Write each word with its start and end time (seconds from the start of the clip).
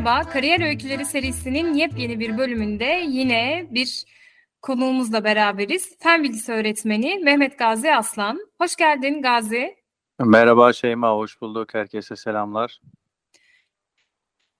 Merhaba. 0.00 0.30
Kariyer 0.30 0.60
Öyküleri 0.60 1.04
serisinin 1.04 1.74
yepyeni 1.74 2.20
bir 2.20 2.38
bölümünde 2.38 3.04
yine 3.08 3.66
bir 3.70 4.04
konuğumuzla 4.62 5.24
beraberiz. 5.24 5.98
Fen 5.98 6.22
bilgisi 6.22 6.52
öğretmeni 6.52 7.18
Mehmet 7.18 7.58
Gazi 7.58 7.94
Aslan. 7.94 8.38
Hoş 8.60 8.76
geldin 8.76 9.22
Gazi. 9.22 9.76
Merhaba 10.20 10.72
Şeyma, 10.72 11.10
hoş 11.10 11.40
bulduk. 11.40 11.74
Herkese 11.74 12.16
selamlar. 12.16 12.80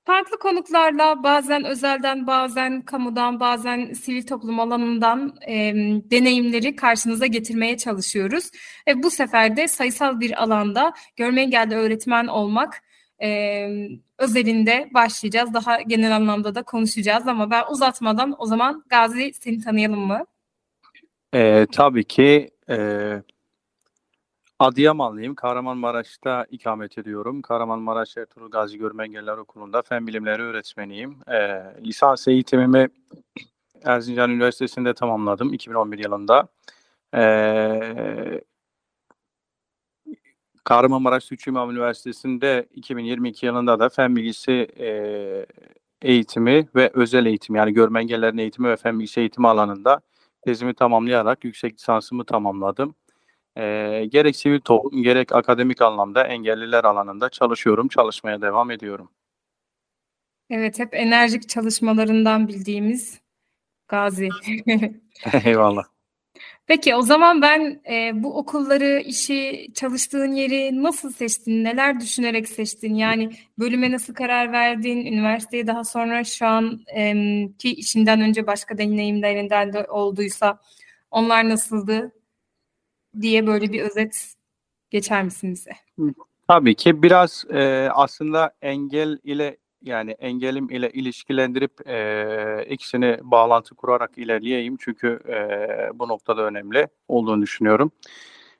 Farklı 0.05 0.39
konuklarla 0.39 1.23
bazen 1.23 1.65
özelden, 1.65 2.27
bazen 2.27 2.83
kamudan, 2.83 3.41
bazen 3.41 3.93
sivil 3.93 4.27
toplum 4.27 4.61
alanından 4.61 5.37
e, 5.48 5.75
deneyimleri 6.11 6.77
karşınıza 6.77 7.27
getirmeye 7.27 7.77
çalışıyoruz. 7.77 8.51
E, 8.89 9.03
bu 9.03 9.11
sefer 9.11 9.57
de 9.57 9.69
sayısal 9.69 10.20
bir 10.20 10.42
alanda 10.42 10.92
görme 11.17 11.42
engelli 11.42 11.75
öğretmen 11.75 12.27
olmak 12.27 12.83
e, 13.23 13.69
özelinde 14.19 14.91
başlayacağız. 14.95 15.55
Daha 15.55 15.81
genel 15.81 16.17
anlamda 16.17 16.55
da 16.55 16.63
konuşacağız 16.63 17.29
ama 17.29 17.51
ben 17.51 17.65
uzatmadan 17.71 18.35
o 18.39 18.47
zaman 18.47 18.85
Gazi 18.91 19.33
seni 19.35 19.61
tanıyalım 19.61 20.01
mı? 20.01 20.25
E, 21.35 21.67
tabii 21.73 22.05
ki 22.05 22.51
e, 22.71 22.77
Adıyamanlıyım. 24.61 25.35
Kahramanmaraş'ta 25.35 26.47
ikamet 26.51 26.98
ediyorum. 26.98 27.43
Kahramanmaraş 27.43 28.17
Ertuğrul 28.17 28.51
Gazi 28.51 28.79
Görme 28.79 29.05
Engelliler 29.05 29.37
Okulu'nda 29.37 29.83
fen 29.83 30.07
bilimleri 30.07 30.43
öğretmeniyim. 30.43 31.17
E, 31.29 31.63
lisans 31.85 32.29
eğitimimi 32.29 32.89
Erzincan 33.85 34.31
Üniversitesi'nde 34.31 34.95
tamamladım 34.95 35.53
2011 35.53 35.98
yılında. 35.98 36.48
E, 37.15 37.23
Kahramanmaraş 40.64 41.25
Sütçü 41.25 41.50
İmam 41.50 41.70
Üniversitesi'nde 41.70 42.66
2022 42.75 43.47
yılında 43.47 43.78
da 43.80 43.89
fen 43.89 44.16
bilgisi 44.16 44.53
e, 44.78 44.91
eğitimi 46.02 46.69
ve 46.75 46.91
özel 46.94 47.27
eğitim 47.27 47.55
yani 47.56 47.72
görme 47.72 48.00
engellerin 48.00 48.39
eğitimi 48.39 48.69
ve 48.69 48.77
fen 48.77 48.98
bilgisi 48.98 49.20
eğitimi 49.20 49.48
alanında 49.48 50.00
tezimi 50.42 50.75
tamamlayarak 50.75 51.44
yüksek 51.44 51.75
lisansımı 51.75 52.25
tamamladım. 52.25 52.94
E, 53.56 53.62
gerek 54.08 54.36
sivil 54.36 54.61
toplum 54.61 55.02
gerek 55.02 55.34
akademik 55.34 55.83
anlamda 55.83 56.25
engelliler 56.27 56.84
alanında 56.84 57.28
çalışıyorum, 57.28 57.89
çalışmaya 57.89 58.42
devam 58.42 58.70
ediyorum. 58.70 59.11
Evet, 60.50 60.78
hep 60.78 60.95
enerjik 60.95 61.48
çalışmalarından 61.48 62.48
bildiğimiz 62.48 63.20
Gazi. 63.89 64.28
Eyvallah. 65.45 66.00
Peki 66.71 66.95
o 66.95 67.03
zaman 67.03 67.43
ben 67.43 67.81
e, 67.91 68.23
bu 68.23 68.39
okulları, 68.39 69.01
işi, 69.01 69.69
çalıştığın 69.75 70.33
yeri 70.33 70.83
nasıl 70.83 71.13
seçtin? 71.13 71.64
Neler 71.64 72.01
düşünerek 72.01 72.48
seçtin? 72.48 72.95
Yani 72.95 73.33
bölüme 73.58 73.92
nasıl 73.92 74.14
karar 74.14 74.53
verdin? 74.53 75.07
Üniversiteye 75.07 75.67
daha 75.67 75.85
sonra 75.85 76.25
şu 76.25 76.47
an 76.47 76.80
e, 76.97 77.14
ki 77.59 77.75
işinden 77.75 78.20
önce 78.20 78.47
başka 78.47 78.79
deneyimlerinden 78.79 79.73
de 79.73 79.86
olduysa 79.89 80.59
onlar 81.11 81.48
nasıldı 81.48 82.13
diye 83.20 83.47
böyle 83.47 83.73
bir 83.73 83.83
özet 83.83 84.35
geçer 84.91 85.25
misin 85.25 85.53
bize? 85.53 85.73
Tabii 86.48 86.75
ki 86.75 87.03
biraz 87.03 87.45
e, 87.51 87.89
aslında 87.95 88.55
engel 88.63 89.19
ile 89.25 89.57
yani 89.83 90.11
engelim 90.11 90.70
ile 90.70 90.91
ilişkilendirip 90.91 91.89
e, 91.89 92.67
ikisini 92.70 93.18
bağlantı 93.23 93.74
kurarak 93.74 94.18
ilerleyeyim 94.18 94.77
çünkü 94.80 95.20
e, 95.29 95.98
bu 95.98 96.08
noktada 96.08 96.42
önemli 96.42 96.89
olduğunu 97.08 97.42
düşünüyorum. 97.42 97.92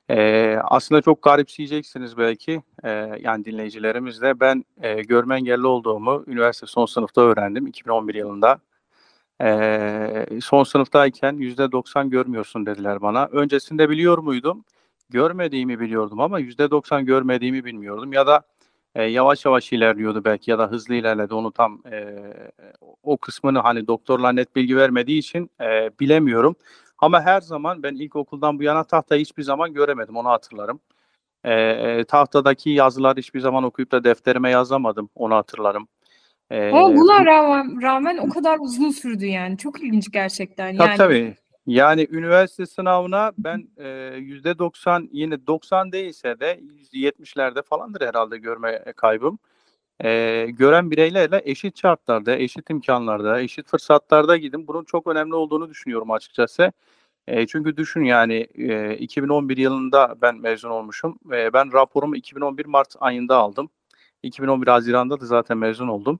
E, 0.09 0.57
aslında 0.63 1.01
çok 1.01 1.21
garipseyeceksiniz 1.21 2.17
belki 2.17 2.61
e, 2.83 2.89
yani 3.21 3.45
dinleyicilerimiz 3.45 4.21
de 4.21 4.39
ben 4.39 4.65
e, 4.81 5.01
görme 5.01 5.35
engelli 5.35 5.67
olduğumu 5.67 6.23
üniversite 6.27 6.65
son 6.65 6.85
sınıfta 6.85 7.21
öğrendim 7.21 7.67
2011 7.67 8.15
yılında. 8.15 8.59
E, 9.41 10.39
son 10.41 10.63
sınıftayken 10.63 11.35
%90 11.35 12.09
görmüyorsun 12.09 12.65
dediler 12.65 13.01
bana. 13.01 13.25
Öncesinde 13.25 13.89
biliyor 13.89 14.17
muydum? 14.17 14.65
Görmediğimi 15.09 15.79
biliyordum 15.79 16.19
ama 16.19 16.39
%90 16.39 17.05
görmediğimi 17.05 17.65
bilmiyordum 17.65 18.13
ya 18.13 18.27
da 18.27 18.41
e, 18.95 19.03
yavaş 19.03 19.45
yavaş 19.45 19.73
ilerliyordu 19.73 20.25
belki 20.25 20.51
ya 20.51 20.59
da 20.59 20.67
hızlı 20.67 20.95
ilerledi 20.95 21.33
onu 21.33 21.51
tam 21.51 21.81
e, 21.91 22.15
o 23.03 23.17
kısmını 23.17 23.59
hani 23.59 23.87
doktorlar 23.87 24.35
net 24.35 24.55
bilgi 24.55 24.77
vermediği 24.77 25.19
için 25.19 25.49
e, 25.61 25.89
bilemiyorum. 25.99 26.55
Ama 26.97 27.21
her 27.21 27.41
zaman 27.41 27.83
ben 27.83 27.95
ilkokuldan 27.95 28.59
bu 28.59 28.63
yana 28.63 28.83
tahtayı 28.83 29.21
hiçbir 29.21 29.43
zaman 29.43 29.73
göremedim 29.73 30.15
onu 30.15 30.29
hatırlarım. 30.29 30.79
E, 31.45 32.03
tahtadaki 32.03 32.69
yazılar 32.69 33.17
hiçbir 33.17 33.39
zaman 33.39 33.63
okuyup 33.63 33.91
da 33.91 34.03
defterime 34.03 34.49
yazamadım 34.49 35.09
onu 35.15 35.35
hatırlarım. 35.35 35.87
E, 36.49 36.69
Ama 36.69 36.95
buna 36.95 37.25
rağmen, 37.25 37.81
rağmen 37.81 38.17
o 38.17 38.29
kadar 38.29 38.57
uzun 38.59 38.89
sürdü 38.89 39.25
yani 39.25 39.57
çok 39.57 39.83
ilginç 39.83 40.11
gerçekten. 40.11 40.77
Tabii 40.77 40.87
yani. 40.87 40.97
tabii. 40.97 41.35
Yani 41.67 42.07
üniversite 42.11 42.65
sınavına 42.65 43.31
ben 43.37 43.67
yüzde 44.17 44.59
90 44.59 45.09
yine 45.11 45.47
90 45.47 45.91
değilse 45.91 46.39
de 46.39 46.59
70'lerde 46.93 47.61
falandır 47.63 48.01
herhalde 48.01 48.37
görme 48.37 48.83
kaybım. 48.95 49.39
E, 50.03 50.45
gören 50.49 50.91
bireylerle 50.91 51.41
eşit 51.45 51.79
şartlarda, 51.81 52.37
eşit 52.37 52.69
imkanlarda, 52.69 53.41
eşit 53.41 53.67
fırsatlarda 53.67 54.37
gidin. 54.37 54.67
Bunun 54.67 54.83
çok 54.83 55.07
önemli 55.07 55.35
olduğunu 55.35 55.69
düşünüyorum 55.69 56.11
açıkçası. 56.11 56.71
E, 57.27 57.47
çünkü 57.47 57.77
düşün 57.77 58.03
yani 58.03 58.47
e, 58.55 58.97
2011 58.97 59.57
yılında 59.57 60.15
ben 60.21 60.37
mezun 60.37 60.69
olmuşum. 60.69 61.19
E, 61.31 61.53
ben 61.53 61.73
raporumu 61.73 62.15
2011 62.15 62.65
Mart 62.65 62.95
ayında 62.99 63.37
aldım. 63.37 63.69
2011 64.23 64.67
Haziran'da 64.67 65.21
da 65.21 65.25
zaten 65.25 65.57
mezun 65.57 65.87
oldum. 65.87 66.19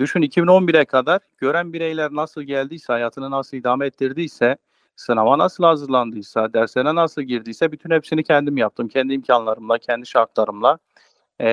Düşün 0.00 0.22
2011'e 0.22 0.84
kadar 0.84 1.20
gören 1.38 1.72
bireyler 1.72 2.10
nasıl 2.12 2.42
geldiyse, 2.42 2.92
hayatını 2.92 3.30
nasıl 3.30 3.56
idame 3.56 3.86
ettirdiyse, 3.86 4.56
sınava 4.96 5.38
nasıl 5.38 5.64
hazırlandıysa, 5.64 6.52
derslere 6.52 6.94
nasıl 6.94 7.22
girdiyse 7.22 7.72
bütün 7.72 7.90
hepsini 7.90 8.24
kendim 8.24 8.56
yaptım. 8.56 8.88
Kendi 8.88 9.14
imkanlarımla, 9.14 9.78
kendi 9.78 10.06
şartlarımla. 10.06 10.78
E, 11.40 11.48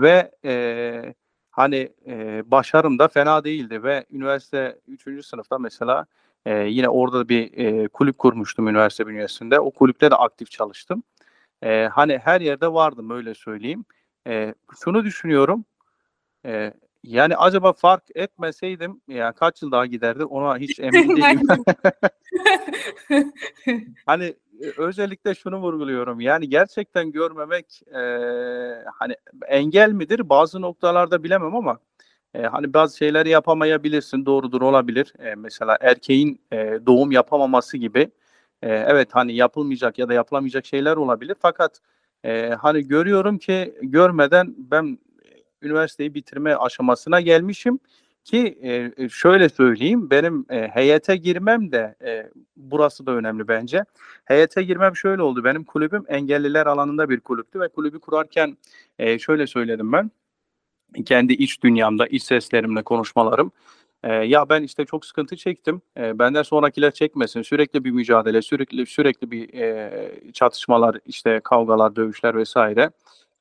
ve 0.00 0.30
e, 0.44 1.14
hani 1.50 1.92
e, 2.06 2.42
başarım 2.50 2.98
da 2.98 3.08
fena 3.08 3.44
değildi 3.44 3.82
ve 3.82 4.06
üniversite 4.10 4.78
3. 4.88 5.26
sınıfta 5.26 5.58
mesela 5.58 6.06
e, 6.46 6.58
yine 6.58 6.88
orada 6.88 7.28
bir 7.28 7.58
e, 7.58 7.88
kulüp 7.88 8.18
kurmuştum 8.18 8.68
üniversite 8.68 9.06
bünyesinde. 9.06 9.60
O 9.60 9.70
kulüpte 9.70 10.10
de 10.10 10.14
aktif 10.14 10.50
çalıştım. 10.50 11.02
E, 11.62 11.88
hani 11.92 12.18
her 12.18 12.40
yerde 12.40 12.72
vardım 12.72 13.10
öyle 13.10 13.34
söyleyeyim. 13.34 13.84
E, 14.26 14.54
şunu 14.84 15.04
düşünüyorum. 15.04 15.64
E, 16.46 16.72
yani 17.04 17.36
acaba 17.36 17.72
fark 17.72 18.02
etmeseydim 18.14 19.00
ya 19.08 19.32
kaç 19.32 19.62
yıl 19.62 19.70
daha 19.70 19.86
giderdi 19.86 20.24
ona 20.24 20.58
hiç 20.58 20.80
emin 20.80 21.08
değilim. 21.16 21.64
hani 24.06 24.34
özellikle 24.76 25.34
şunu 25.34 25.56
vurguluyorum. 25.56 26.20
Yani 26.20 26.48
gerçekten 26.48 27.12
görmemek 27.12 27.82
e, 27.94 28.00
hani 28.98 29.14
engel 29.48 29.92
midir? 29.92 30.28
Bazı 30.28 30.60
noktalarda 30.60 31.24
bilemem 31.24 31.56
ama 31.56 31.78
e, 32.34 32.42
hani 32.42 32.74
bazı 32.74 32.96
şeyleri 32.96 33.28
yapamayabilirsin. 33.28 34.26
Doğrudur 34.26 34.62
olabilir. 34.62 35.12
E, 35.18 35.34
mesela 35.34 35.78
erkeğin 35.80 36.40
e, 36.52 36.56
doğum 36.86 37.12
yapamaması 37.12 37.76
gibi. 37.76 38.00
E, 38.62 38.68
evet 38.68 39.08
hani 39.12 39.34
yapılmayacak 39.34 39.98
ya 39.98 40.08
da 40.08 40.14
yapılamayacak 40.14 40.66
şeyler 40.66 40.96
olabilir. 40.96 41.36
Fakat 41.40 41.80
e, 42.24 42.48
hani 42.48 42.88
görüyorum 42.88 43.38
ki 43.38 43.74
görmeden 43.82 44.54
ben 44.58 44.98
üniversiteyi 45.62 46.14
bitirme 46.14 46.54
aşamasına 46.54 47.20
gelmişim 47.20 47.78
ki 48.24 48.58
e, 48.62 49.08
şöyle 49.08 49.48
söyleyeyim 49.48 50.10
benim 50.10 50.46
e, 50.50 50.68
heyete 50.68 51.16
girmem 51.16 51.72
de 51.72 51.94
e, 52.04 52.30
burası 52.56 53.06
da 53.06 53.12
önemli 53.12 53.48
bence. 53.48 53.84
Heyete 54.24 54.62
girmem 54.62 54.96
şöyle 54.96 55.22
oldu. 55.22 55.44
Benim 55.44 55.64
kulübüm 55.64 56.04
engelliler 56.08 56.66
alanında 56.66 57.08
bir 57.08 57.20
kulüptü 57.20 57.60
ve 57.60 57.68
kulübü 57.68 58.00
kurarken 58.00 58.56
e, 58.98 59.18
şöyle 59.18 59.46
söyledim 59.46 59.92
ben. 59.92 60.10
Kendi 61.04 61.32
iç 61.32 61.62
dünyamda, 61.62 62.06
iç 62.06 62.22
seslerimle 62.22 62.82
konuşmalarım. 62.82 63.52
E, 64.02 64.12
ya 64.12 64.48
ben 64.48 64.62
işte 64.62 64.84
çok 64.84 65.06
sıkıntı 65.06 65.36
çektim. 65.36 65.82
E, 65.96 66.18
benden 66.18 66.42
sonrakiler 66.42 66.90
çekmesin. 66.90 67.42
Sürekli 67.42 67.84
bir 67.84 67.90
mücadele, 67.90 68.42
sürekli 68.42 68.86
sürekli 68.86 69.30
bir 69.30 69.54
e, 69.54 70.32
çatışmalar, 70.32 70.98
işte 71.06 71.40
kavgalar, 71.44 71.96
dövüşler 71.96 72.36
vesaire. 72.36 72.90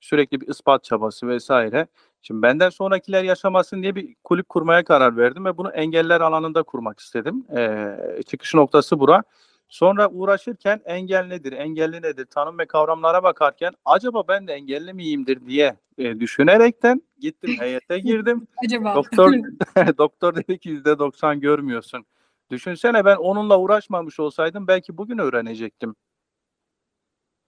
Sürekli 0.01 0.41
bir 0.41 0.47
ispat 0.47 0.83
çabası 0.83 1.27
vesaire. 1.27 1.87
Şimdi 2.21 2.41
benden 2.41 2.69
sonrakiler 2.69 3.23
yaşamasın 3.23 3.81
diye 3.81 3.95
bir 3.95 4.15
kulüp 4.23 4.49
kurmaya 4.49 4.83
karar 4.83 5.17
verdim 5.17 5.45
ve 5.45 5.57
bunu 5.57 5.69
engeller 5.69 6.21
alanında 6.21 6.63
kurmak 6.63 6.99
istedim. 6.99 7.45
Ee, 7.57 7.97
çıkış 8.27 8.53
noktası 8.53 8.99
bura. 8.99 9.23
Sonra 9.69 10.09
uğraşırken 10.09 10.81
engel 10.85 11.25
nedir, 11.25 11.51
engelli 11.51 12.01
nedir, 12.01 12.25
tanım 12.25 12.59
ve 12.59 12.65
kavramlara 12.65 13.23
bakarken 13.23 13.73
acaba 13.85 14.27
ben 14.27 14.47
de 14.47 14.53
engelli 14.53 14.93
miyimdir 14.93 15.45
diye 15.45 15.75
e, 15.97 16.19
düşünerekten 16.19 17.01
gittim 17.19 17.55
heyete 17.59 17.99
girdim. 18.05 18.47
Acaba? 18.65 18.95
Doktor 18.95 19.33
doktor 19.97 20.35
dedi 20.35 20.59
ki 20.59 20.69
yüzde 20.69 20.99
doksan 20.99 21.39
görmüyorsun. 21.39 22.05
Düşünsene 22.51 23.05
ben 23.05 23.15
onunla 23.15 23.59
uğraşmamış 23.59 24.19
olsaydım 24.19 24.67
belki 24.67 24.97
bugün 24.97 25.17
öğrenecektim. 25.17 25.95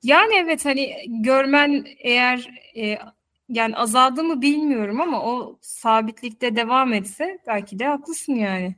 Yani 0.04 0.34
evet 0.36 0.66
hani 0.66 0.94
görmen 1.08 1.86
eğer 2.00 2.50
e, 2.76 2.98
yani 3.52 3.76
azaldı 3.76 4.24
mı 4.24 4.42
bilmiyorum 4.42 5.02
ama 5.02 5.24
o 5.24 5.58
sabitlikte 5.62 6.56
devam 6.56 6.94
etse 6.94 7.40
belki 7.48 7.80
de 7.80 7.88
haklısın 7.88 8.34
yani. 8.34 8.76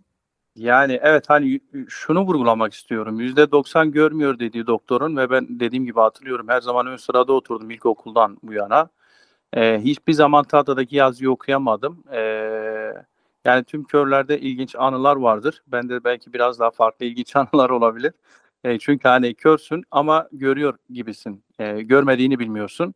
Yani 0.55 0.99
evet 1.01 1.29
hani 1.29 1.59
şunu 1.89 2.21
vurgulamak 2.21 2.73
istiyorum. 2.73 3.19
Yüzde 3.19 3.51
doksan 3.51 3.91
görmüyor 3.91 4.39
dediği 4.39 4.67
doktorun 4.67 5.17
ve 5.17 5.29
ben 5.29 5.59
dediğim 5.59 5.85
gibi 5.85 5.99
hatırlıyorum 5.99 6.47
her 6.49 6.61
zaman 6.61 6.87
ön 6.87 6.97
sırada 6.97 7.33
oturdum 7.33 7.71
ilkokuldan 7.71 8.37
bu 8.43 8.53
yana. 8.53 8.89
Ee, 9.53 9.79
hiçbir 9.83 10.13
zaman 10.13 10.43
tahtadaki 10.43 10.95
yazıyı 10.95 11.31
okuyamadım. 11.31 12.03
Ee, 12.11 12.93
yani 13.45 13.63
tüm 13.63 13.83
körlerde 13.83 14.39
ilginç 14.39 14.75
anılar 14.75 15.15
vardır. 15.15 15.63
Bende 15.67 16.03
belki 16.03 16.33
biraz 16.33 16.59
daha 16.59 16.71
farklı 16.71 17.05
ilginç 17.05 17.35
anılar 17.35 17.69
olabilir. 17.69 18.13
Ee, 18.63 18.79
çünkü 18.79 19.07
hani 19.07 19.33
körsün 19.35 19.83
ama 19.91 20.29
görüyor 20.31 20.77
gibisin. 20.89 21.43
Ee, 21.59 21.81
görmediğini 21.81 22.39
bilmiyorsun. 22.39 22.95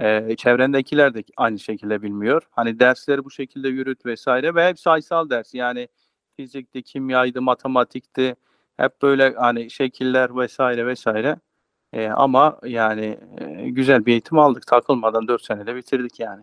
Ee, 0.00 0.36
çevrendekiler 0.36 1.14
de 1.14 1.24
aynı 1.36 1.58
şekilde 1.58 2.02
bilmiyor. 2.02 2.42
Hani 2.50 2.80
dersleri 2.80 3.24
bu 3.24 3.30
şekilde 3.30 3.68
yürüt 3.68 4.06
vesaire 4.06 4.54
ve 4.54 4.68
hep 4.68 4.78
sayısal 4.78 5.30
ders. 5.30 5.54
Yani 5.54 5.88
fizikti, 6.36 6.82
kimyaydı, 6.82 7.42
matematikti. 7.42 8.36
Hep 8.76 9.02
böyle 9.02 9.34
hani 9.34 9.70
şekiller 9.70 10.36
vesaire 10.36 10.86
vesaire. 10.86 11.36
Ee, 11.92 12.08
ama 12.08 12.60
yani 12.64 13.18
e, 13.38 13.68
güzel 13.68 14.06
bir 14.06 14.12
eğitim 14.12 14.38
aldık. 14.38 14.66
Takılmadan 14.66 15.28
4 15.28 15.44
senede 15.44 15.76
bitirdik 15.76 16.20
yani. 16.20 16.42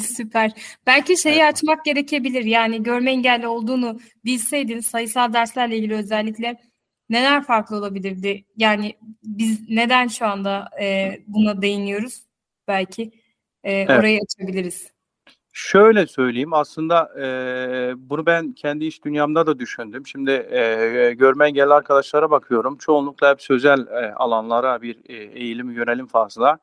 Süper. 0.00 0.52
Belki 0.86 1.16
şeyi 1.22 1.40
Evet. 1.40 1.54
açmak 1.54 1.84
gerekebilir. 1.84 2.44
Yani 2.44 2.82
görme 2.82 3.10
engelli 3.10 3.46
olduğunu 3.46 3.98
bilseydin 4.24 4.80
sayısal 4.80 5.32
derslerle 5.32 5.76
ilgili 5.76 5.94
özellikle 5.94 6.60
neler 7.08 7.42
farklı 7.42 7.76
olabilirdi? 7.76 8.44
Yani 8.56 8.94
biz 9.22 9.68
neden 9.68 10.08
şu 10.08 10.26
anda 10.26 10.68
e, 10.80 11.18
buna 11.26 11.62
değiniyoruz? 11.62 12.22
Belki 12.68 13.10
e, 13.64 13.98
orayı 13.98 14.20
açabiliriz. 14.22 14.94
Şöyle 15.52 16.06
söyleyeyim 16.06 16.52
aslında 16.52 17.12
e, 17.20 17.26
bunu 17.96 18.26
ben 18.26 18.52
kendi 18.52 18.84
iş 18.84 19.04
dünyamda 19.04 19.46
da 19.46 19.58
düşündüm. 19.58 20.06
Şimdi 20.06 20.30
e, 20.30 21.14
görme 21.18 21.46
engelli 21.46 21.72
arkadaşlara 21.74 22.30
bakıyorum. 22.30 22.76
Çoğunlukla 22.78 23.30
hep 23.30 23.42
sözel 23.42 23.86
e, 23.86 24.14
alanlara 24.14 24.82
bir 24.82 24.96
e, 25.08 25.14
eğilim, 25.14 25.70
yönelim 25.70 26.06
fazla. 26.06 26.58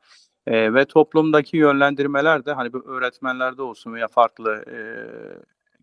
E, 0.46 0.74
ve 0.74 0.84
toplumdaki 0.84 1.56
yönlendirmeler 1.56 2.44
de 2.44 2.52
hani 2.52 2.72
bu 2.72 2.84
öğretmenlerde 2.86 3.62
olsun 3.62 3.94
veya 3.94 4.08
farklı 4.08 4.64
e, 4.70 4.76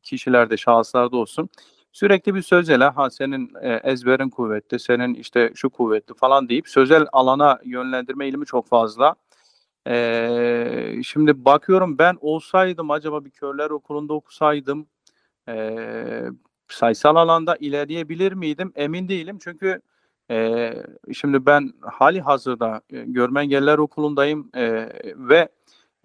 kişilerde, 0.03 0.57
şahıslarda 0.57 1.17
olsun. 1.17 1.49
Sürekli 1.91 2.35
bir 2.35 2.41
sözele 2.41 2.83
ha 2.83 3.09
senin 3.09 3.51
e, 3.61 3.73
ezberin 3.83 4.29
kuvvetli, 4.29 4.79
senin 4.79 5.13
işte 5.13 5.51
şu 5.55 5.69
kuvvetli 5.69 6.13
falan 6.13 6.49
deyip 6.49 6.69
sözel 6.69 7.07
alana 7.11 7.59
yönlendirme 7.63 8.25
eğilimi 8.25 8.45
çok 8.45 8.67
fazla. 8.67 9.15
Ee, 9.89 11.01
şimdi 11.03 11.45
bakıyorum 11.45 11.97
ben 11.97 12.17
olsaydım 12.21 12.91
acaba 12.91 13.25
bir 13.25 13.31
körler 13.31 13.69
okulunda 13.69 14.13
okusaydım 14.13 14.87
ee, 15.49 16.25
sayısal 16.67 17.15
alanda 17.15 17.55
ilerleyebilir 17.55 18.33
miydim? 18.33 18.73
Emin 18.75 19.09
değilim 19.09 19.37
çünkü 19.43 19.81
ee, 20.31 20.73
şimdi 21.13 21.45
ben 21.45 21.73
hali 21.81 22.21
hazırda 22.21 22.81
e, 22.89 23.01
görme 23.01 23.41
engeller 23.41 23.77
okulundayım 23.77 24.49
ee, 24.55 24.89
ve 25.15 25.49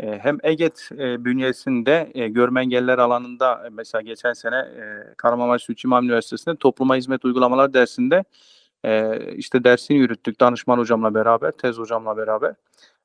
e, 0.00 0.18
hem 0.18 0.38
EGET 0.42 0.88
e, 0.92 1.24
bünyesinde 1.24 2.10
e, 2.14 2.28
görme 2.28 2.60
engeller 2.60 2.98
alanında 2.98 3.66
e, 3.66 3.68
mesela 3.70 4.02
geçen 4.02 4.32
sene 4.32 4.56
e, 4.56 5.14
Kahramanmaraş 5.16 5.62
Sütçü 5.62 5.88
İmam 5.88 6.04
Üniversitesi'nde 6.04 6.56
topluma 6.56 6.96
hizmet 6.96 7.24
uygulamalar 7.24 7.74
dersinde 7.74 8.24
e, 8.84 9.18
işte 9.36 9.64
dersini 9.64 9.96
yürüttük 9.98 10.40
danışman 10.40 10.78
hocamla 10.78 11.14
beraber, 11.14 11.50
tez 11.50 11.78
hocamla 11.78 12.16
beraber. 12.16 12.54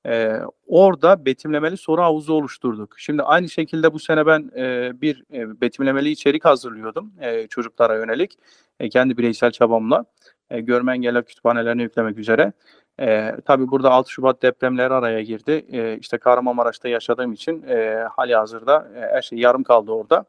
Ee, 0.05 0.39
orada 0.67 1.25
betimlemeli 1.25 1.77
soru 1.77 2.01
havuzu 2.01 2.33
oluşturduk. 2.33 2.99
Şimdi 2.99 3.23
aynı 3.23 3.49
şekilde 3.49 3.93
bu 3.93 3.99
sene 3.99 4.25
ben 4.25 4.51
e, 4.55 4.91
bir 5.01 5.23
e, 5.33 5.61
betimlemeli 5.61 6.09
içerik 6.09 6.45
hazırlıyordum 6.45 7.13
e, 7.21 7.47
çocuklara 7.47 7.95
yönelik 7.95 8.37
e, 8.79 8.89
kendi 8.89 9.17
bireysel 9.17 9.51
çabamla 9.51 10.05
e, 10.49 10.61
görme 10.61 10.93
engeller 10.93 11.25
kütüphanelerine 11.25 11.83
yüklemek 11.83 12.17
üzere. 12.17 12.53
E, 12.99 13.35
tabii 13.45 13.67
burada 13.67 13.91
6 13.91 14.11
Şubat 14.11 14.41
depremleri 14.41 14.93
araya 14.93 15.21
girdi. 15.21 15.65
E, 15.71 15.97
işte 15.97 16.17
Kahramanmaraş'ta 16.17 16.89
yaşadığım 16.89 17.33
için 17.33 17.63
e, 17.63 18.05
hali 18.15 18.35
hazırda 18.35 18.91
e, 18.95 18.99
her 18.99 19.21
şey 19.21 19.39
yarım 19.39 19.63
kaldı 19.63 19.91
orada. 19.91 20.25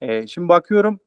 E, 0.00 0.26
şimdi 0.26 0.48
bakıyorum 0.48 1.00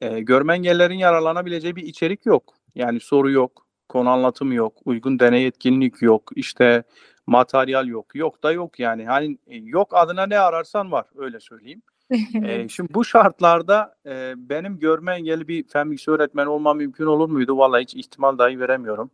e, 0.00 0.20
görme 0.20 0.54
engellerin 0.54 0.98
yararlanabileceği 0.98 1.76
bir 1.76 1.82
içerik 1.82 2.26
yok. 2.26 2.54
Yani 2.74 3.00
soru 3.00 3.30
yok, 3.30 3.63
konu 3.94 4.10
anlatımı 4.10 4.54
yok, 4.54 4.72
uygun 4.84 5.18
deney 5.18 5.46
etkinlik 5.46 6.02
yok, 6.02 6.30
işte 6.36 6.82
materyal 7.26 7.86
yok. 7.86 8.14
Yok 8.14 8.42
da 8.42 8.52
yok 8.52 8.80
yani. 8.80 9.04
Hani 9.04 9.38
e, 9.46 9.56
yok 9.56 9.88
adına 9.92 10.26
ne 10.26 10.38
ararsan 10.38 10.92
var 10.92 11.04
öyle 11.16 11.40
söyleyeyim. 11.40 11.82
E, 12.44 12.68
şimdi 12.68 12.94
bu 12.94 13.04
şartlarda 13.04 13.96
e, 14.06 14.32
benim 14.36 14.78
görme 14.78 15.14
engelli 15.14 15.48
bir 15.48 15.68
fen 15.68 15.90
bilgisi 15.90 16.10
öğretmeni 16.10 16.48
olmam 16.48 16.76
mümkün 16.76 17.06
olur 17.06 17.28
muydu? 17.28 17.58
Vallahi 17.58 17.82
hiç 17.82 17.94
ihtimal 17.94 18.38
dahi 18.38 18.60
veremiyorum. 18.60 19.10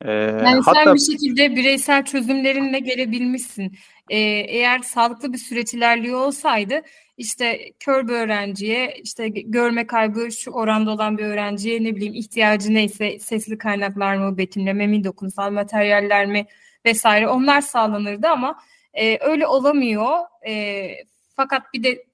E, 0.00 0.12
Yani 0.12 0.62
sen 0.64 0.74
hatta 0.74 0.94
bir 0.94 1.00
şekilde 1.00 1.56
bireysel 1.56 2.04
çözümlerinle 2.04 2.78
gelebilmişsin. 2.78 3.76
Ee, 4.10 4.18
eğer 4.48 4.78
sağlıklı 4.78 5.32
bir 5.32 5.38
süreç 5.38 5.74
ilerliyor 5.74 6.20
olsaydı 6.20 6.82
işte 7.16 7.72
kör 7.80 8.08
bir 8.08 8.12
öğrenciye 8.12 8.94
işte 9.02 9.28
görme 9.28 9.86
kaybı 9.86 10.32
şu 10.32 10.50
oranda 10.50 10.90
olan 10.90 11.18
bir 11.18 11.24
öğrenciye 11.24 11.84
ne 11.84 11.96
bileyim 11.96 12.14
ihtiyacı 12.14 12.74
neyse 12.74 13.18
sesli 13.18 13.58
kaynaklar 13.58 14.16
mı, 14.16 14.38
betimleme 14.38 14.86
mi, 14.86 15.04
dokunsal 15.04 15.50
materyaller 15.50 16.26
mi 16.26 16.46
vesaire 16.86 17.28
onlar 17.28 17.60
sağlanırdı 17.60 18.28
ama 18.28 18.58
e, 18.94 19.18
öyle 19.20 19.46
olamıyor. 19.46 20.18
E, 20.46 20.88
fakat 21.36 21.62
bir 21.74 21.82
de 21.82 22.04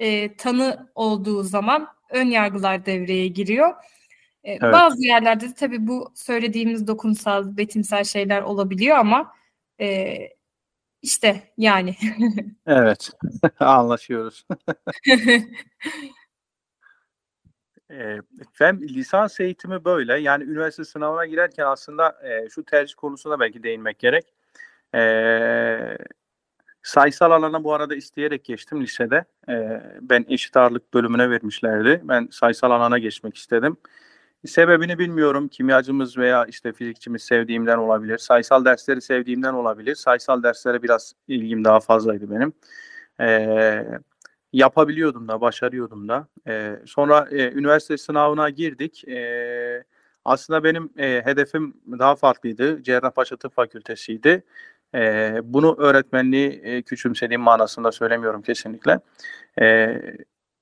e, 0.00 0.36
tanı 0.36 0.90
olduğu 0.94 1.42
zaman 1.42 1.88
ön 2.10 2.26
yargılar 2.26 2.86
devreye 2.86 3.28
giriyor. 3.28 3.74
E, 4.44 4.52
Evet. 4.52 4.72
Bazı 4.72 5.06
yerlerde 5.06 5.48
de 5.50 5.54
tabii 5.54 5.86
bu 5.86 6.12
söylediğimiz 6.14 6.86
dokunsal, 6.86 7.56
betimsel 7.56 8.04
şeyler 8.04 8.42
olabiliyor 8.42 8.96
ama 8.96 9.32
e, 9.80 10.18
işte 11.02 11.52
yani. 11.56 11.96
evet 12.66 13.10
anlaşıyoruz. 13.60 14.46
E, 17.90 18.18
fen 18.52 18.80
lisans 18.82 19.40
eğitimi 19.40 19.84
böyle. 19.84 20.20
Yani 20.20 20.44
üniversite 20.44 20.84
sınavına 20.84 21.26
girerken 21.26 21.64
aslında 21.64 22.18
e, 22.22 22.48
şu 22.48 22.64
tercih 22.64 22.94
konusuna 22.94 23.40
belki 23.40 23.62
değinmek 23.62 23.98
gerek. 23.98 24.24
E, 24.94 25.98
sayısal 26.82 27.30
alana 27.30 27.64
bu 27.64 27.74
arada 27.74 27.94
isteyerek 27.94 28.44
geçtim 28.44 28.82
lisede. 28.82 29.24
E, 29.48 29.82
ben 30.00 30.24
eşit 30.28 30.56
ağırlık 30.56 30.94
bölümüne 30.94 31.30
vermişlerdi. 31.30 32.00
Ben 32.04 32.28
sayısal 32.30 32.70
alana 32.70 32.98
geçmek 32.98 33.36
istedim. 33.36 33.76
Sebebini 34.46 34.98
bilmiyorum. 34.98 35.48
Kimyacımız 35.48 36.18
veya 36.18 36.44
işte 36.44 36.72
fizikçimiz 36.72 37.22
sevdiğimden 37.22 37.78
olabilir. 37.78 38.18
Sayısal 38.18 38.64
dersleri 38.64 39.00
sevdiğimden 39.02 39.54
olabilir. 39.54 39.94
Sayısal 39.94 40.42
derslere 40.42 40.82
biraz 40.82 41.12
ilgim 41.28 41.64
daha 41.64 41.80
fazlaydı 41.80 42.30
benim. 42.30 42.52
Ee, 43.20 43.84
yapabiliyordum 44.52 45.28
da, 45.28 45.40
başarıyordum 45.40 46.08
da. 46.08 46.28
Ee, 46.48 46.78
sonra 46.86 47.28
e, 47.30 47.52
üniversite 47.52 47.96
sınavına 47.96 48.50
girdik. 48.50 49.08
Ee, 49.08 49.84
aslında 50.24 50.64
benim 50.64 50.90
e, 50.98 51.22
hedefim 51.24 51.74
daha 51.98 52.16
farklıydı. 52.16 52.82
Cerrahpaşa 52.82 53.36
Tıp 53.36 53.54
Fakültesiydi. 53.54 54.44
Ee, 54.94 55.40
bunu 55.44 55.76
öğretmenliği 55.78 56.50
e, 56.50 56.82
küçümsediğim 56.82 57.40
manasında 57.40 57.92
söylemiyorum 57.92 58.42
kesinlikle. 58.42 59.00
Ee, 59.60 60.00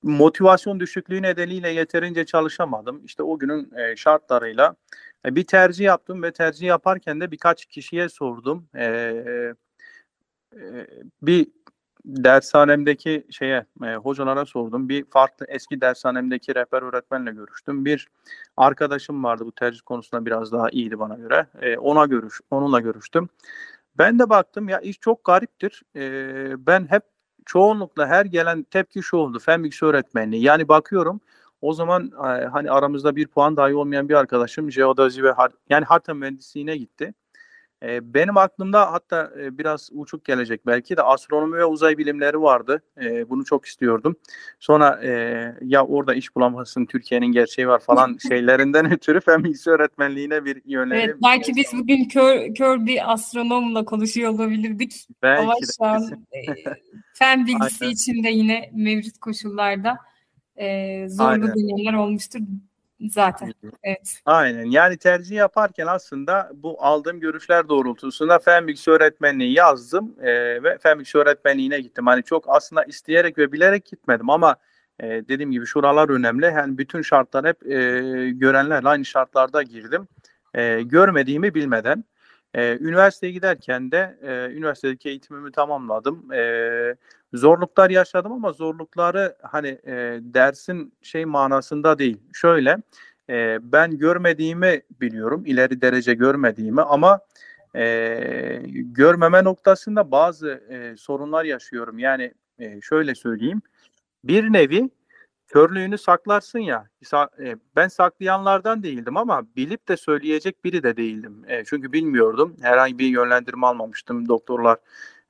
motivasyon 0.03 0.79
düşüklüğü 0.79 1.21
nedeniyle 1.21 1.69
yeterince 1.69 2.25
çalışamadım. 2.25 3.05
İşte 3.05 3.23
o 3.23 3.39
günün 3.39 3.71
e, 3.75 3.95
şartlarıyla 3.95 4.75
e, 5.25 5.35
bir 5.35 5.43
tercih 5.43 5.85
yaptım 5.85 6.23
ve 6.23 6.31
tercih 6.31 6.67
yaparken 6.67 7.21
de 7.21 7.31
birkaç 7.31 7.65
kişiye 7.65 8.09
sordum. 8.09 8.67
E, 8.75 8.85
e, 10.55 10.87
bir 11.21 11.47
dershanemdeki 12.05 13.27
şeye 13.29 13.65
e, 13.83 13.95
hocalara 13.95 14.45
sordum. 14.45 14.89
Bir 14.89 15.05
farklı 15.05 15.45
eski 15.49 15.81
dershanemdeki 15.81 16.55
rehber 16.55 16.81
öğretmenle 16.81 17.31
görüştüm. 17.31 17.85
Bir 17.85 18.07
arkadaşım 18.57 19.23
vardı 19.23 19.45
bu 19.45 19.51
tercih 19.51 19.81
konusunda 19.81 20.25
biraz 20.25 20.51
daha 20.51 20.69
iyiydi 20.69 20.99
bana 20.99 21.15
göre. 21.15 21.47
E, 21.61 21.77
ona 21.77 22.05
görüş 22.05 22.41
onunla 22.51 22.79
görüştüm. 22.79 23.29
Ben 23.97 24.19
de 24.19 24.29
baktım 24.29 24.69
ya 24.69 24.79
iş 24.79 24.99
çok 24.99 25.25
gariptir. 25.25 25.83
E, 25.95 26.67
ben 26.67 26.87
hep 26.91 27.03
çoğunlukla 27.47 28.07
her 28.07 28.25
gelen 28.25 28.63
tepki 28.63 29.03
şu 29.03 29.17
oldu. 29.17 29.39
Fen 29.39 29.63
bilgisi 29.63 29.85
öğretmenliği. 29.85 30.43
Yani 30.43 30.67
bakıyorum 30.67 31.21
o 31.61 31.73
zaman 31.73 32.11
hani 32.51 32.71
aramızda 32.71 33.15
bir 33.15 33.27
puan 33.27 33.57
dahi 33.57 33.75
olmayan 33.75 34.09
bir 34.09 34.13
arkadaşım 34.13 34.71
jeodozi 34.71 35.23
ve 35.23 35.31
har 35.31 35.51
yani 35.69 35.85
harita 35.85 36.13
mühendisliğine 36.13 36.77
gitti. 36.77 37.13
E, 37.83 38.13
benim 38.13 38.37
aklımda 38.37 38.91
hatta 38.91 39.31
e, 39.39 39.57
biraz 39.57 39.89
uçuk 39.91 40.25
gelecek 40.25 40.65
belki 40.65 40.97
de 40.97 41.01
astronomi 41.01 41.57
ve 41.57 41.65
uzay 41.65 41.97
bilimleri 41.97 42.41
vardı. 42.41 42.81
E, 43.01 43.29
bunu 43.29 43.45
çok 43.45 43.65
istiyordum. 43.65 44.15
Sonra 44.59 44.99
e, 45.03 45.11
ya 45.61 45.85
orada 45.85 46.13
iş 46.13 46.35
bulamazsın 46.35 46.85
Türkiye'nin 46.85 47.27
gerçeği 47.27 47.67
var 47.67 47.79
falan 47.79 48.17
şeylerinden 48.27 48.93
ötürü 48.93 49.21
fen 49.21 49.43
bilgisi 49.43 49.69
öğretmenliğine 49.69 50.45
bir 50.45 50.61
yönlerim. 50.65 51.09
Evet, 51.09 51.15
belki 51.23 51.55
biz 51.55 51.73
bugün 51.73 52.05
kör, 52.05 52.53
kör 52.53 52.85
bir 52.85 53.13
astronomla 53.13 53.85
konuşuyor 53.85 54.31
olabilirdik. 54.31 55.07
belki 55.21 55.41
Ama 55.41 55.53
şu 55.77 55.85
an 55.85 56.03
e, 56.31 56.41
fen 57.13 57.47
bilgisi 57.47 57.85
için 57.85 58.23
de 58.23 58.29
yine 58.29 58.71
mevcut 58.73 59.17
koşullarda 59.17 59.97
e, 60.55 61.09
zorlu 61.09 61.29
Aynen. 61.29 61.55
dönemler 61.55 61.93
olmuştur 61.93 62.39
zaten. 62.99 63.53
Evet. 63.83 64.21
Aynen. 64.25 64.65
Yani 64.65 64.97
tercih 64.97 65.35
yaparken 65.35 65.87
aslında 65.87 66.51
bu 66.53 66.77
aldığım 66.83 67.19
görüşler 67.19 67.69
doğrultusunda 67.69 68.39
fen 68.39 68.67
bilgisi 68.67 68.91
öğretmenliği 68.91 69.53
yazdım 69.53 70.15
e, 70.21 70.63
ve 70.63 70.77
fen 70.77 70.99
bilgisi 70.99 71.17
öğretmenliğine 71.17 71.79
gittim. 71.79 72.07
Hani 72.07 72.23
çok 72.23 72.45
aslında 72.47 72.83
isteyerek 72.83 73.37
ve 73.37 73.51
bilerek 73.51 73.85
gitmedim 73.85 74.29
ama 74.29 74.55
e, 74.99 75.07
dediğim 75.07 75.51
gibi 75.51 75.65
şuralar 75.65 76.09
önemli. 76.09 76.45
Yani 76.45 76.77
bütün 76.77 77.01
şartlar 77.01 77.45
hep 77.45 77.67
e, 77.67 77.79
görenlerle 78.29 78.89
aynı 78.89 79.05
şartlarda 79.05 79.63
girdim. 79.63 80.07
E, 80.53 80.81
görmediğimi 80.81 81.53
bilmeden. 81.53 82.03
E, 82.53 82.77
üniversiteye 82.77 83.33
giderken 83.33 83.91
de 83.91 84.17
e, 84.21 84.55
üniversitedeki 84.57 85.09
eğitimimi 85.09 85.51
tamamladım. 85.51 86.33
E, 86.33 86.95
zorluklar 87.33 87.89
yaşadım 87.89 88.31
ama 88.31 88.51
zorlukları 88.53 89.35
hani 89.41 89.67
e, 89.67 90.19
dersin 90.21 90.93
şey 91.01 91.25
manasında 91.25 91.99
değil. 91.99 92.17
Şöyle 92.33 92.77
e, 93.29 93.57
ben 93.61 93.97
görmediğimi 93.97 94.81
biliyorum, 95.01 95.43
ileri 95.45 95.81
derece 95.81 96.13
görmediğimi 96.13 96.81
ama 96.81 97.19
e, 97.75 98.61
görmeme 98.73 99.43
noktasında 99.43 100.11
bazı 100.11 100.49
e, 100.69 100.97
sorunlar 100.97 101.45
yaşıyorum. 101.45 101.99
Yani 101.99 102.33
e, 102.59 102.81
şöyle 102.81 103.15
söyleyeyim, 103.15 103.61
bir 104.23 104.53
nevi 104.53 104.89
körlüğünü 105.47 105.97
saklarsın 105.97 106.59
ya, 106.59 106.87
e, 107.39 107.55
ben 107.75 107.87
saklayanlardan 107.87 108.83
değildim 108.83 109.17
ama 109.17 109.47
bilip 109.55 109.87
de 109.87 109.97
söyleyecek 109.97 110.63
biri 110.65 110.83
de 110.83 110.97
değildim. 110.97 111.45
E, 111.47 111.63
çünkü 111.65 111.93
bilmiyordum, 111.93 112.55
herhangi 112.61 112.99
bir 112.99 113.07
yönlendirme 113.07 113.67
almamıştım. 113.67 114.27
Doktorlar 114.27 114.77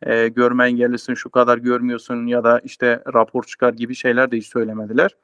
e, 0.01 0.27
görme 0.27 0.65
engellisin, 0.65 1.13
şu 1.13 1.29
kadar 1.29 1.57
görmüyorsun 1.57 2.25
ya 2.25 2.43
da 2.43 2.59
işte 2.59 3.03
rapor 3.13 3.43
çıkar 3.43 3.73
gibi 3.73 3.95
şeyler 3.95 4.31
de 4.31 4.37
hiç 4.37 4.47
söylemediler. 4.47 5.15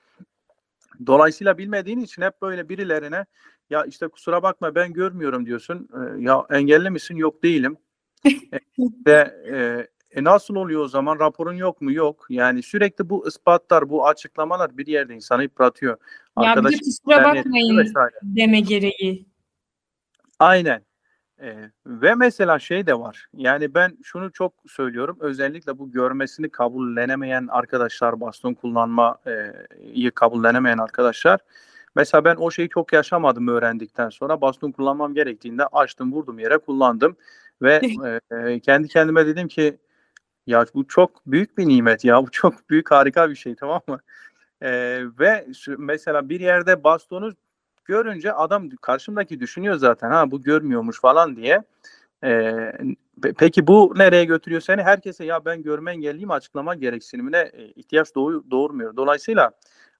Dolayısıyla 1.06 1.58
bilmediğin 1.58 2.00
için 2.00 2.22
hep 2.22 2.42
böyle 2.42 2.70
birilerine 2.70 3.25
ya 3.70 3.86
işte 3.86 4.08
kusura 4.08 4.44
bakma 4.44 4.75
ben 4.75 4.94
görmüyorum 4.94 5.46
diyorsun. 5.46 5.89
E, 5.94 6.22
ya 6.22 6.46
engelli 6.50 6.89
misin? 6.89 7.15
Yok 7.15 7.44
değilim. 7.44 7.77
E, 8.25 8.32
ve 9.08 9.34
e, 9.51 9.88
e, 10.20 10.24
nasıl 10.24 10.56
oluyor 10.56 10.82
o 10.82 10.88
zaman? 10.88 11.20
Raporun 11.20 11.53
yok 11.53 11.82
mu? 11.82 11.92
Yok. 11.92 12.25
Yani 12.30 12.63
sürekli 12.63 13.10
bu 13.10 13.27
ispatlar, 13.27 13.89
bu 13.89 14.08
açıklamalar 14.08 14.77
bir 14.77 14.88
yerde 14.88 15.15
insanı 15.15 15.44
yıpratıyor. 15.44 15.98
Ya 16.38 16.44
bir 16.44 16.48
Arkadaş 16.48 16.74
de 16.74 16.77
kusura 16.77 17.24
bakmayın 17.24 17.77
vesaire. 17.77 18.15
deme 18.24 18.60
gereği. 18.60 19.25
Aynen. 20.39 20.86
Ee, 21.43 21.55
ve 21.85 22.15
mesela 22.15 22.59
şey 22.59 22.88
de 22.88 23.00
var. 23.00 23.27
Yani 23.33 23.73
ben 23.73 23.97
şunu 24.03 24.31
çok 24.31 24.53
söylüyorum. 24.67 25.17
Özellikle 25.19 25.79
bu 25.79 25.91
görmesini 25.91 26.50
kabullenemeyen 26.50 27.47
arkadaşlar, 27.47 28.21
baston 28.21 28.53
kullanmayı 28.53 30.12
kabullenemeyen 30.15 30.77
arkadaşlar. 30.77 31.39
Mesela 31.95 32.25
ben 32.25 32.35
o 32.35 32.51
şeyi 32.51 32.69
çok 32.69 32.93
yaşamadım 32.93 33.47
öğrendikten 33.47 34.09
sonra. 34.09 34.41
Baston 34.41 34.71
kullanmam 34.71 35.13
gerektiğinde 35.13 35.65
açtım, 35.67 36.13
vurdum 36.13 36.39
yere 36.39 36.57
kullandım. 36.57 37.15
Ve 37.62 37.81
e, 38.31 38.59
kendi 38.59 38.88
kendime 38.88 39.27
dedim 39.27 39.47
ki 39.47 39.77
ya 40.47 40.65
bu 40.73 40.88
çok 40.88 41.25
büyük 41.25 41.57
bir 41.57 41.67
nimet 41.67 42.05
ya. 42.05 42.23
Bu 42.23 42.31
çok 42.31 42.69
büyük 42.69 42.91
harika 42.91 43.29
bir 43.29 43.35
şey 43.35 43.55
tamam 43.55 43.81
mı? 43.88 44.00
Ee, 44.62 45.01
ve 45.19 45.47
mesela 45.77 46.29
bir 46.29 46.39
yerde 46.39 46.83
bastonu 46.83 47.33
görünce 47.86 48.34
adam 48.34 48.70
karşımdaki 48.70 49.40
düşünüyor 49.40 49.75
zaten 49.75 50.12
ha 50.12 50.32
bu 50.32 50.44
görmüyormuş 50.44 51.02
falan 51.02 51.36
diye. 51.36 51.63
Ee, 52.24 52.30
pe- 53.22 53.34
peki 53.38 53.68
bu 53.68 53.94
nereye 53.98 54.25
götürüyor 54.25 54.62
seni? 54.62 54.84
Herkese 54.84 55.25
ya 55.25 55.46
ben 55.46 55.63
görme 55.63 55.92
engelliyim 55.92 56.32
açıklama 56.32 56.75
gereksinimine 56.75 57.38
e, 57.38 57.66
ihtiyaç 57.68 58.16
doğu- 58.16 58.52
doğurmuyor. 58.52 58.96
Dolayısıyla 58.96 59.52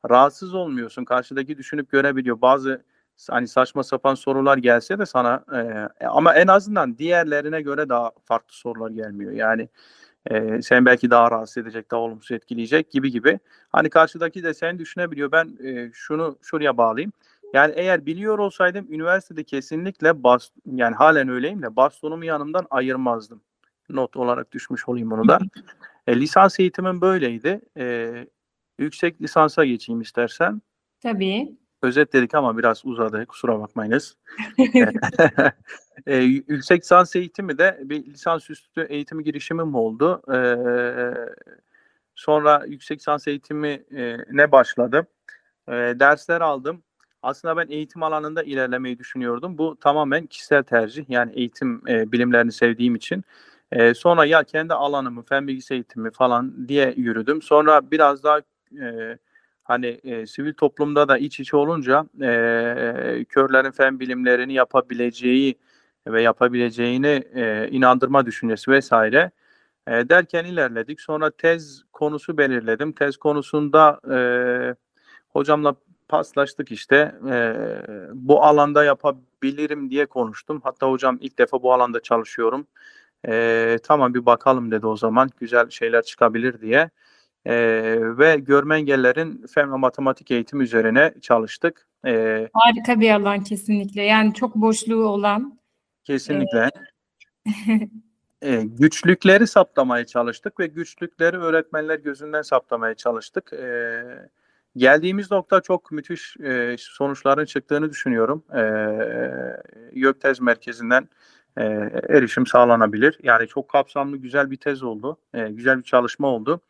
rahatsız 0.10 0.54
olmuyorsun. 0.54 1.06
Karşıdaki 1.06 1.58
düşünüp 1.58 1.92
görebiliyor. 1.92 2.42
Bazı 2.42 2.84
hani 3.30 3.48
saçma 3.48 3.84
sapan 3.84 4.16
sorular 4.16 4.58
gelse 4.58 5.00
de 5.00 5.06
sana 5.06 5.44
e, 5.54 6.06
ama 6.06 6.34
en 6.36 6.48
azından 6.48 6.98
diğerlerine 6.98 7.62
göre 7.62 7.90
daha 7.90 8.12
farklı 8.26 8.54
sorular 8.56 8.90
gelmiyor. 8.90 9.32
Yani 9.32 9.70
e, 10.32 10.62
sen 10.62 10.86
belki 10.86 11.10
daha 11.10 11.32
rahatsız 11.32 11.58
edecek, 11.58 11.92
daha 11.92 12.00
olumsuz 12.00 12.32
etkileyecek 12.32 12.92
gibi 12.92 13.12
gibi. 13.12 13.40
Hani 13.70 13.90
karşıdaki 13.90 14.44
de 14.44 14.54
sen 14.54 14.80
düşünebiliyor. 14.80 15.32
Ben 15.32 15.58
e, 15.64 15.92
şunu 15.94 16.38
şuraya 16.42 16.78
bağlayayım. 16.78 17.14
Yani 17.54 17.74
eğer 17.76 18.06
biliyor 18.06 18.40
olsaydım 18.40 18.88
üniversitede 18.90 19.44
kesinlikle 19.44 20.24
bas, 20.24 20.50
yani 20.66 20.96
halen 20.96 21.30
öyleyim 21.30 21.62
de 21.62 21.76
bastonumu 21.76 22.26
yanımdan 22.26 22.68
ayırmazdım. 22.70 23.42
Not 23.90 24.16
olarak 24.18 24.52
düşmüş 24.52 24.90
olayım 24.90 25.12
onu 25.12 25.28
da. 25.28 25.40
E, 26.08 26.20
lisans 26.20 26.60
eğitimim 26.60 27.02
böyleydi. 27.02 27.62
E, 27.78 28.14
yüksek 28.80 29.22
lisansa 29.22 29.66
geçeyim 29.66 30.02
istersen. 30.02 30.62
Tabii. 31.02 31.58
Özetledik 31.82 32.36
ama 32.36 32.58
biraz 32.58 32.86
uzadı. 32.86 33.26
Kusura 33.26 33.60
bakmayınız. 33.60 34.18
e, 36.08 36.16
y- 36.16 36.44
yüksek 36.48 36.82
lisans 36.82 37.16
eğitimi 37.16 37.58
de 37.58 37.80
bir 37.84 38.06
lisansüstü 38.06 38.82
eğitimi 38.82 39.24
girişimim 39.24 39.76
oldu. 39.76 40.22
E, 40.34 40.38
sonra 42.16 42.64
yüksek 42.68 43.00
lisans 43.00 43.28
eğitimi 43.28 43.84
e, 43.96 44.18
ne 44.32 44.52
başladım. 44.52 45.08
E, 45.68 45.72
dersler 45.74 46.42
aldım. 46.42 46.84
Aslında 47.24 47.58
ben 47.58 47.68
eğitim 47.70 48.04
alanında 48.04 48.44
ilerlemeyi 48.44 49.00
düşünüyordum. 49.00 49.58
Bu 49.58 49.76
tamamen 49.80 50.26
kişisel 50.26 50.64
tercih. 50.64 51.06
Yani 51.10 51.32
eğitim 51.36 51.82
e, 51.88 52.12
bilimlerini 52.12 52.52
sevdiğim 52.52 52.96
için. 52.96 53.24
E, 53.72 53.94
sonra 53.94 54.26
ya 54.26 54.44
kendi 54.44 54.74
alanımı, 54.74 55.24
fen 55.24 55.48
bilgisi 55.48 55.74
eğitimi 55.74 56.12
falan 56.12 56.68
diye 56.68 56.94
yürüdüm. 56.98 57.42
Sonra 57.42 57.92
biraz 57.92 58.24
daha 58.24 58.42
e, 58.82 59.18
hani 59.64 59.88
e, 59.88 60.26
sivil 60.28 60.54
toplumda 60.54 61.08
da 61.08 61.18
iç 61.18 61.40
içe 61.40 61.58
olunca 61.58 62.06
e, 62.22 63.26
körlerin 63.30 63.72
fen 63.72 64.00
bilimlerini 64.00 64.54
yapabileceği 64.54 65.56
ve 66.08 66.22
yapabileceğini 66.22 67.24
e, 67.36 67.68
inandırma 67.72 68.26
düşüncesi 68.26 68.72
vesaire 68.72 69.32
e, 69.88 69.92
derken 70.10 70.46
ilerledik. 70.46 71.02
Sonra 71.02 71.32
tez 71.32 71.84
konusu 71.94 72.38
belirledim. 72.38 72.94
Tez 72.94 73.18
konusunda 73.18 74.00
e, 74.16 74.18
hocamla 75.30 75.76
paslaştık 76.14 76.72
işte. 76.72 77.16
E, 77.30 77.56
bu 78.14 78.44
alanda 78.44 78.84
yapabilirim 78.84 79.90
diye 79.90 80.06
konuştum. 80.06 80.62
Hatta 80.64 80.92
hocam 80.92 81.18
ilk 81.22 81.40
defa 81.40 81.64
bu 81.64 81.74
alanda 81.74 82.00
çalışıyorum. 82.02 82.68
E, 83.28 83.78
tamam 83.84 84.14
bir 84.14 84.26
bakalım 84.26 84.72
dedi 84.72 84.88
o 84.88 84.98
zaman. 84.98 85.30
Güzel 85.40 85.70
şeyler 85.70 86.02
çıkabilir 86.02 86.62
diye. 86.62 86.90
E, 87.46 87.56
ve 88.00 88.36
görme 88.36 88.76
engellerin 88.76 89.46
fen 89.54 89.72
ve 89.72 89.76
matematik 89.76 90.32
eğitimi 90.32 90.64
üzerine 90.64 91.14
çalıştık. 91.22 91.88
E, 92.06 92.48
Harika 92.54 93.00
bir 93.00 93.12
alan 93.12 93.44
kesinlikle. 93.44 94.04
Yani 94.04 94.34
çok 94.34 94.56
boşluğu 94.56 95.06
olan. 95.06 95.60
kesinlikle. 96.04 96.70
E, 98.42 98.62
güçlükleri 98.64 99.48
saptamaya 99.48 100.06
çalıştık 100.06 100.60
ve 100.60 100.68
güçlükleri 100.68 101.38
öğretmenler 101.38 102.00
gözünden 102.00 102.42
saptamaya 102.42 102.96
çalıştık. 102.96 103.54
E, 103.54 104.04
geldiğimiz 104.78 105.32
nokta 105.32 105.62
çok 105.62 105.92
müthiş 105.92 106.38
e, 106.38 106.76
sonuçların 106.80 107.46
çıktığını 107.46 107.90
düşünüyorum. 107.90 108.44
E, 108.56 108.64
YÖKTEZ 109.94 110.40
merkezinden 110.40 111.10
e, 111.58 111.64
erişim 112.10 112.48
sağlanabilir. 112.48 113.20
Yani 113.24 113.48
çok 113.48 113.70
kapsamlı 113.70 114.18
güzel 114.18 114.52
bir 114.52 114.58
tez 114.58 114.84
oldu. 114.84 115.18
E, 115.34 115.48
güzel 115.50 115.78
bir 115.78 115.84
çalışma 115.84 116.28
oldu. 116.28 116.62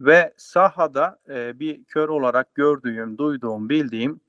Ve 0.00 0.32
sahada 0.36 1.18
e, 1.28 1.60
bir 1.60 1.84
kör 1.84 2.08
olarak 2.08 2.54
gördüğüm, 2.54 3.18
duyduğum, 3.18 3.68
bildiğim 3.68 4.20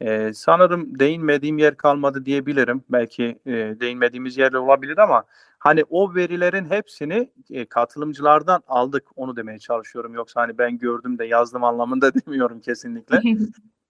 e, 0.00 0.34
sanırım 0.34 0.98
değinmediğim 0.98 1.58
yer 1.58 1.76
kalmadı 1.76 2.24
diyebilirim. 2.24 2.84
Belki 2.88 3.38
e, 3.46 3.52
değinmediğimiz 3.52 4.38
yerler 4.38 4.58
olabilir 4.58 4.98
ama 4.98 5.24
hani 5.60 5.84
o 5.90 6.14
verilerin 6.14 6.64
hepsini 6.64 7.32
e, 7.50 7.64
katılımcılardan 7.64 8.62
aldık. 8.68 9.04
Onu 9.16 9.36
demeye 9.36 9.58
çalışıyorum. 9.58 10.14
Yoksa 10.14 10.40
hani 10.40 10.58
ben 10.58 10.78
gördüm 10.78 11.18
de 11.18 11.24
yazdım 11.24 11.64
anlamında 11.64 12.14
demiyorum 12.26 12.60
kesinlikle. 12.60 13.20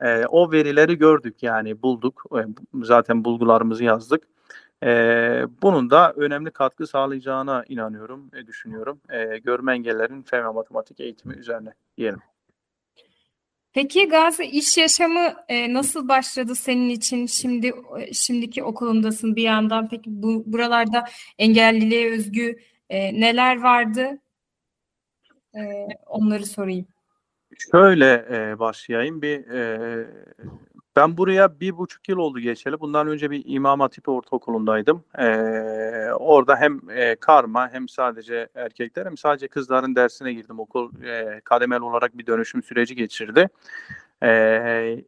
E, 0.01 0.27
o 0.27 0.53
verileri 0.53 0.99
gördük 0.99 1.43
yani 1.43 1.83
bulduk. 1.83 2.25
E, 2.37 2.41
zaten 2.85 3.25
bulgularımızı 3.25 3.85
yazdık. 3.85 4.23
Ee, 4.83 5.47
bunun 5.63 5.91
da 5.91 6.13
önemli 6.13 6.51
katkı 6.51 6.87
sağlayacağına 6.87 7.65
inanıyorum, 7.69 8.31
e, 8.35 8.47
düşünüyorum. 8.47 9.01
Ee, 9.11 9.39
görme 9.39 9.73
engellerin 9.73 10.23
fen 10.23 10.45
ve 10.45 10.49
matematik 10.49 11.01
eğitimi 11.01 11.35
üzerine 11.35 11.73
diyelim. 11.99 12.21
Peki 13.73 14.09
Gazi 14.09 14.45
iş 14.45 14.79
yaşamı 14.79 15.35
e, 15.49 15.75
nasıl 15.75 16.09
başladı 16.09 16.55
senin 16.55 16.89
için? 16.89 17.27
Şimdi 17.27 17.73
e, 17.99 18.13
şimdiki 18.13 18.65
okulundasın 18.65 19.37
bir 19.37 19.43
yandan. 19.43 19.89
Peki 19.89 20.05
bu 20.07 20.43
buralarda 20.47 21.05
engelliliğe 21.39 22.13
özgü 22.13 22.59
e, 22.91 23.21
neler 23.21 23.61
vardı? 23.63 24.19
E, 25.55 25.61
onları 26.07 26.47
sorayım. 26.47 26.87
Şöyle 27.73 28.27
e, 28.31 28.59
başlayayım. 28.59 29.23
Bir 29.23 29.51
e, 29.51 30.07
ben 30.97 31.17
buraya 31.17 31.61
bir 31.61 31.77
buçuk 31.77 32.09
yıl 32.09 32.19
oldu 32.19 32.41
geçeli. 32.41 32.81
Bundan 32.81 33.09
önce 33.09 33.31
bir 33.31 33.43
İmam 33.47 33.81
Hatip 33.81 34.09
Ortaokulu'ndaydım. 34.09 35.05
E, 35.19 35.27
orada 36.13 36.57
hem 36.57 36.81
e, 36.91 37.17
karma 37.17 37.69
hem 37.73 37.89
sadece 37.89 38.49
erkekler 38.55 39.07
hem 39.07 39.17
sadece 39.17 39.49
kızların 39.49 39.97
dersine 39.97 40.33
girdim. 40.33 40.59
Okul 40.59 41.03
e, 41.03 41.41
kademeli 41.45 41.83
olarak 41.83 42.19
bir 42.19 42.27
dönüşüm 42.27 42.63
süreci 42.63 42.95
geçirdi. 42.95 43.49
E, 44.23 44.31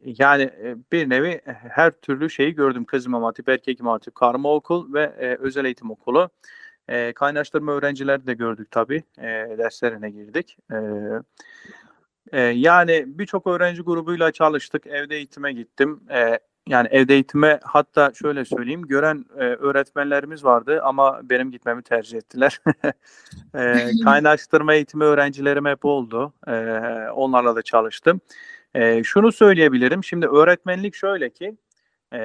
yani 0.03 0.43
e, 0.43 0.75
bir 0.91 1.09
nevi 1.09 1.41
her 1.45 1.91
türlü 1.91 2.29
şeyi 2.29 2.55
gördüm. 2.55 2.85
Kız 2.85 3.05
İmam 3.05 3.23
Hatip, 3.23 3.49
erkek 3.49 3.79
İmam 3.79 3.93
Hatip, 3.93 4.15
karma 4.15 4.53
okul 4.53 4.93
ve 4.93 5.03
e, 5.03 5.35
özel 5.35 5.65
eğitim 5.65 5.91
okulu. 5.91 6.29
E, 6.87 7.13
kaynaştırma 7.13 7.71
öğrencileri 7.71 8.27
de 8.27 8.33
gördük 8.33 8.71
tabii. 8.71 9.03
E, 9.17 9.27
derslerine 9.57 10.09
girdik. 10.09 10.57
E, 10.71 10.77
e, 12.33 12.41
yani 12.41 13.03
birçok 13.07 13.47
öğrenci 13.47 13.81
grubuyla 13.81 14.31
çalıştık. 14.31 14.87
Evde 14.87 15.15
eğitime 15.15 15.53
gittim. 15.53 16.01
E, 16.09 16.39
yani 16.67 16.87
evde 16.91 17.13
eğitime 17.13 17.59
hatta 17.63 18.11
şöyle 18.13 18.45
söyleyeyim 18.45 18.87
gören 18.87 19.25
e, 19.37 19.43
öğretmenlerimiz 19.43 20.43
vardı 20.43 20.81
ama 20.83 21.21
benim 21.23 21.51
gitmemi 21.51 21.81
tercih 21.81 22.17
ettiler. 22.17 22.61
e, 23.55 23.91
kaynaştırma 24.03 24.73
eğitimi 24.73 25.03
öğrencilerim 25.03 25.65
hep 25.65 25.85
oldu. 25.85 26.33
E, 26.47 26.53
onlarla 27.09 27.55
da 27.55 27.61
çalıştım. 27.61 28.21
E, 28.75 29.03
şunu 29.03 29.31
söyleyebilirim. 29.31 30.03
Şimdi 30.03 30.27
öğretmenlik 30.27 30.95
şöyle 30.95 31.29
ki 31.29 31.57
ee, 32.13 32.17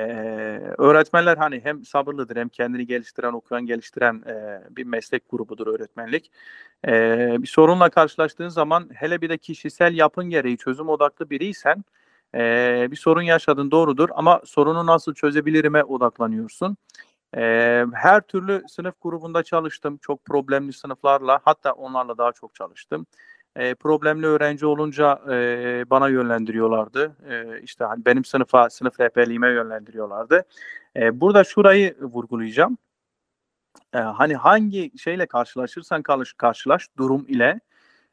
öğretmenler 0.78 1.36
hani 1.36 1.60
hem 1.64 1.84
sabırlıdır 1.84 2.36
hem 2.36 2.48
kendini 2.48 2.86
geliştiren, 2.86 3.32
okuyan, 3.32 3.66
geliştiren 3.66 4.22
e, 4.26 4.62
bir 4.76 4.84
meslek 4.84 5.22
grubudur 5.30 5.66
öğretmenlik. 5.66 6.30
Ee, 6.86 7.36
bir 7.42 7.46
sorunla 7.46 7.90
karşılaştığın 7.90 8.48
zaman 8.48 8.90
hele 8.94 9.20
bir 9.20 9.28
de 9.28 9.38
kişisel 9.38 9.94
yapın 9.94 10.30
gereği 10.30 10.56
çözüm 10.56 10.88
odaklı 10.88 11.30
biriysen 11.30 11.84
e, 12.34 12.88
bir 12.90 12.96
sorun 12.96 13.22
yaşadın 13.22 13.70
doğrudur 13.70 14.08
ama 14.12 14.40
sorunu 14.44 14.86
nasıl 14.86 15.14
çözebilirime 15.14 15.84
odaklanıyorsun. 15.84 16.76
E, 17.36 17.40
her 17.94 18.20
türlü 18.20 18.62
sınıf 18.68 18.94
grubunda 19.00 19.42
çalıştım. 19.42 19.98
Çok 20.02 20.24
problemli 20.24 20.72
sınıflarla 20.72 21.40
hatta 21.44 21.72
onlarla 21.72 22.18
daha 22.18 22.32
çok 22.32 22.54
çalıştım. 22.54 23.06
E, 23.58 23.74
problemli 23.74 24.26
öğrenci 24.26 24.66
olunca 24.66 25.20
e, 25.30 25.84
bana 25.90 26.08
yönlendiriyorlardı. 26.08 27.16
E, 27.30 27.60
işte 27.62 27.84
hani 27.84 28.04
benim 28.04 28.24
sınıfa, 28.24 28.70
sınıf 28.70 29.00
rehberliğime 29.00 29.48
yönlendiriyorlardı. 29.48 30.44
E, 30.96 31.20
burada 31.20 31.44
şurayı 31.44 31.96
vurgulayacağım. 32.00 32.78
E, 33.94 33.98
hani 33.98 34.34
hangi 34.34 34.98
şeyle 34.98 35.26
karşılaşırsan 35.26 36.02
karşı, 36.02 36.36
karşılaş 36.36 36.88
durum 36.96 37.26
ile 37.28 37.60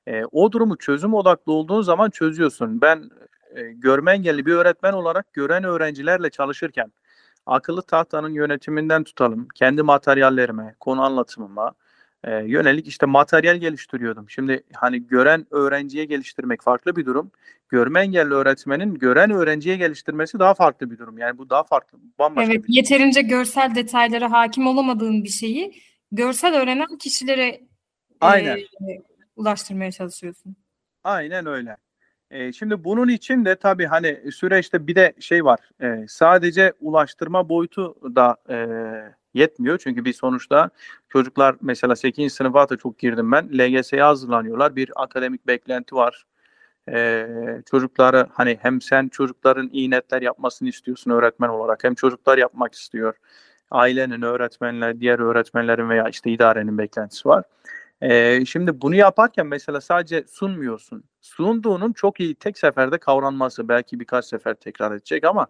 e, 0.07 0.25
o 0.31 0.51
durumu 0.51 0.77
çözüm 0.77 1.13
odaklı 1.13 1.51
olduğun 1.51 1.81
zaman 1.81 2.09
çözüyorsun. 2.09 2.81
Ben 2.81 3.09
e, 3.55 3.61
görme 3.61 4.11
engelli 4.11 4.45
bir 4.45 4.53
öğretmen 4.53 4.93
olarak 4.93 5.33
gören 5.33 5.63
öğrencilerle 5.63 6.29
çalışırken 6.29 6.91
akıllı 7.45 7.81
tahtanın 7.81 8.33
yönetiminden 8.33 9.03
tutalım, 9.03 9.47
kendi 9.55 9.83
materyallerime, 9.83 10.75
konu 10.79 11.01
anlatımıma, 11.01 11.73
e, 12.25 12.43
yönelik 12.45 12.87
işte 12.87 13.05
materyal 13.05 13.55
geliştiriyordum. 13.55 14.29
Şimdi 14.29 14.63
hani 14.73 15.07
gören 15.07 15.45
öğrenciye 15.51 16.05
geliştirmek 16.05 16.61
farklı 16.61 16.95
bir 16.95 17.05
durum. 17.05 17.31
Görme 17.69 18.01
engelli 18.01 18.33
öğretmenin 18.33 18.93
gören 18.93 19.31
öğrenciye 19.31 19.77
geliştirmesi 19.77 20.39
daha 20.39 20.53
farklı 20.53 20.91
bir 20.91 20.97
durum. 20.97 21.17
Yani 21.17 21.37
bu 21.37 21.49
daha 21.49 21.63
farklı, 21.63 21.99
bambaşka 22.19 22.53
Evet, 22.53 22.67
bir 22.67 22.73
yeterince 22.73 23.21
görsel 23.21 23.75
detaylara 23.75 24.31
hakim 24.31 24.67
olamadığın 24.67 25.23
bir 25.23 25.29
şeyi 25.29 25.73
görsel 26.11 26.61
öğrenen 26.61 26.97
kişilere 26.97 27.61
Aynen. 28.21 28.57
e, 28.57 28.63
ulaştırmaya 29.35 29.91
çalışıyorsun. 29.91 30.55
Aynen 31.03 31.45
öyle. 31.45 31.77
E, 32.31 32.53
şimdi 32.53 32.83
bunun 32.83 33.07
için 33.07 33.45
de 33.45 33.55
tabii 33.55 33.85
hani 33.85 34.31
süreçte 34.31 34.87
bir 34.87 34.95
de 34.95 35.13
şey 35.19 35.45
var. 35.45 35.59
E, 35.81 36.05
sadece 36.07 36.73
ulaştırma 36.79 37.49
boyutu 37.49 37.95
da 38.15 38.37
e, 38.49 38.57
yetmiyor. 39.35 39.77
Çünkü 39.77 40.05
bir 40.05 40.13
sonuçta 40.13 40.69
çocuklar 41.09 41.55
mesela 41.61 41.95
8. 41.95 42.33
sınıfa 42.33 42.69
da 42.69 42.77
çok 42.77 42.99
girdim 42.99 43.31
ben. 43.31 43.49
LGS'ye 43.53 44.03
hazırlanıyorlar. 44.03 44.75
Bir 44.75 44.91
akademik 44.95 45.47
beklenti 45.47 45.95
var. 45.95 46.25
E, 46.91 47.27
çocukları 47.71 48.27
hani 48.33 48.57
hem 48.61 48.81
sen 48.81 49.07
çocukların 49.07 49.69
iyi 49.73 49.89
netler 49.89 50.21
yapmasını 50.21 50.69
istiyorsun 50.69 51.11
öğretmen 51.11 51.49
olarak 51.49 51.83
hem 51.83 51.95
çocuklar 51.95 52.37
yapmak 52.37 52.73
istiyor. 52.73 53.15
Ailenin, 53.71 54.21
öğretmenler, 54.21 54.99
diğer 54.99 55.19
öğretmenlerin 55.19 55.89
veya 55.89 56.09
işte 56.09 56.31
idarenin 56.31 56.77
beklentisi 56.77 57.29
var. 57.29 57.43
Ee, 58.01 58.45
şimdi 58.45 58.81
bunu 58.81 58.95
yaparken 58.95 59.47
mesela 59.47 59.81
sadece 59.81 60.23
sunmuyorsun. 60.27 61.03
Sunduğunun 61.21 61.93
çok 61.93 62.19
iyi 62.19 62.35
tek 62.35 62.57
seferde 62.57 62.97
kavranması 62.97 63.69
belki 63.69 63.99
birkaç 63.99 64.25
sefer 64.25 64.53
tekrar 64.53 64.91
edecek 64.91 65.23
ama 65.23 65.47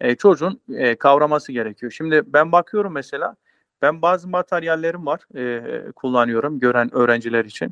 e, 0.00 0.16
çocuğun 0.16 0.60
e, 0.74 0.96
kavraması 0.96 1.52
gerekiyor. 1.52 1.92
Şimdi 1.92 2.22
ben 2.26 2.52
bakıyorum 2.52 2.92
mesela 2.92 3.36
ben 3.82 4.02
bazı 4.02 4.28
materyallerim 4.28 5.06
var 5.06 5.20
e, 5.36 5.92
kullanıyorum 5.92 6.58
gören 6.58 6.94
öğrenciler 6.94 7.44
için. 7.44 7.70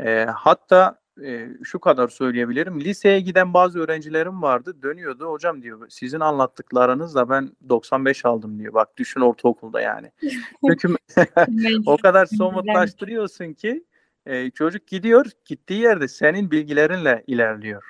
E, 0.00 0.26
hatta 0.36 0.99
e, 1.24 1.48
şu 1.64 1.78
kadar 1.78 2.08
söyleyebilirim. 2.08 2.80
Liseye 2.80 3.20
giden 3.20 3.54
bazı 3.54 3.80
öğrencilerim 3.80 4.42
vardı. 4.42 4.82
Dönüyordu. 4.82 5.26
Hocam 5.26 5.62
diyor 5.62 5.88
sizin 5.88 6.20
anlattıklarınızla 6.20 7.30
ben 7.30 7.52
95 7.68 8.24
aldım 8.24 8.58
diyor. 8.58 8.74
Bak 8.74 8.96
düşün 8.96 9.20
ortaokulda 9.20 9.80
yani. 9.80 10.10
Çünkü 10.80 10.96
o 11.86 11.96
kadar 11.96 12.26
somutlaştırıyorsun 12.26 13.52
ki 13.52 13.84
e, 14.26 14.50
çocuk 14.50 14.86
gidiyor. 14.86 15.26
Gittiği 15.44 15.80
yerde 15.80 16.08
senin 16.08 16.50
bilgilerinle 16.50 17.24
ilerliyor. 17.26 17.84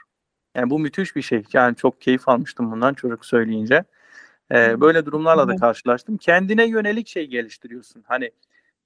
Yani 0.54 0.70
bu 0.70 0.78
müthiş 0.78 1.16
bir 1.16 1.22
şey. 1.22 1.42
Yani 1.52 1.76
çok 1.76 2.00
keyif 2.00 2.28
almıştım 2.28 2.72
bundan 2.72 2.94
çocuk 2.94 3.26
söyleyince. 3.26 3.84
E, 4.52 4.80
böyle 4.80 5.06
durumlarla 5.06 5.48
da 5.48 5.56
karşılaştım. 5.56 6.16
Kendine 6.16 6.68
yönelik 6.68 7.08
şey 7.08 7.26
geliştiriyorsun. 7.26 8.04
Hani 8.06 8.30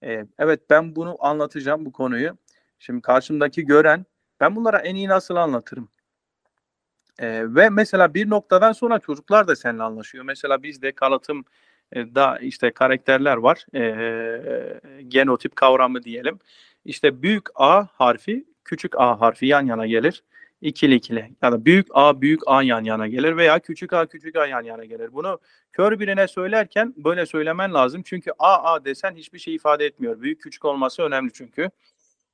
e, 0.03 0.27
evet 0.39 0.61
ben 0.71 0.97
bunu 0.97 1.17
anlatacağım 1.21 1.85
bu 1.85 1.93
konuyu. 1.93 2.37
Şimdi 2.79 3.03
karşımdaki 3.03 3.65
gören 3.65 4.07
ben 4.41 4.57
bunlara 4.57 4.79
en 4.79 4.95
iyi 4.95 5.09
nasıl 5.09 5.37
anlatırım? 5.37 5.89
Ee, 7.19 7.55
ve 7.55 7.71
mesela 7.71 8.15
bir 8.15 8.31
noktadan 8.31 8.73
sonra 8.73 8.99
çocuklar 8.99 9.49
da 9.49 9.57
seninle 9.57 9.83
anlaşıyor. 9.83 10.25
Mesela 10.25 10.63
bizde 10.63 10.93
kalıtım 10.93 11.45
e, 11.93 12.15
da 12.15 12.39
işte 12.39 12.71
karakterler 12.71 13.37
var. 13.37 13.67
E, 13.75 14.81
genotip 15.09 15.57
kavramı 15.57 16.03
diyelim. 16.03 16.39
İşte 16.85 17.23
büyük 17.23 17.45
A 17.55 17.87
harfi, 17.87 18.45
küçük 18.65 19.01
A 19.01 19.21
harfi 19.21 19.47
yan 19.47 19.67
yana 19.67 19.87
gelir. 19.87 20.23
İkili 20.61 20.95
ikili. 20.95 21.31
Yani 21.43 21.65
büyük 21.65 21.87
A 21.91 22.21
büyük 22.21 22.41
A 22.47 22.63
yan 22.63 22.85
yana 22.85 23.09
gelir 23.09 23.37
veya 23.37 23.59
küçük 23.59 23.93
A 23.93 24.07
küçük 24.07 24.37
A 24.37 24.47
yan 24.47 24.63
yana 24.63 24.85
gelir. 24.85 25.13
Bunu 25.13 25.39
kör 25.73 26.01
birine 26.01 26.29
söylerken 26.29 26.95
böyle 26.97 27.27
söylemen 27.27 27.75
lazım. 27.75 28.03
Çünkü 28.03 28.31
A 28.39 28.73
A 28.75 28.85
desen 28.85 29.15
hiçbir 29.15 29.39
şey 29.39 29.55
ifade 29.55 29.87
etmiyor. 29.87 30.21
Büyük 30.21 30.41
küçük 30.41 30.65
olması 30.65 31.03
önemli 31.03 31.33
çünkü. 31.33 31.71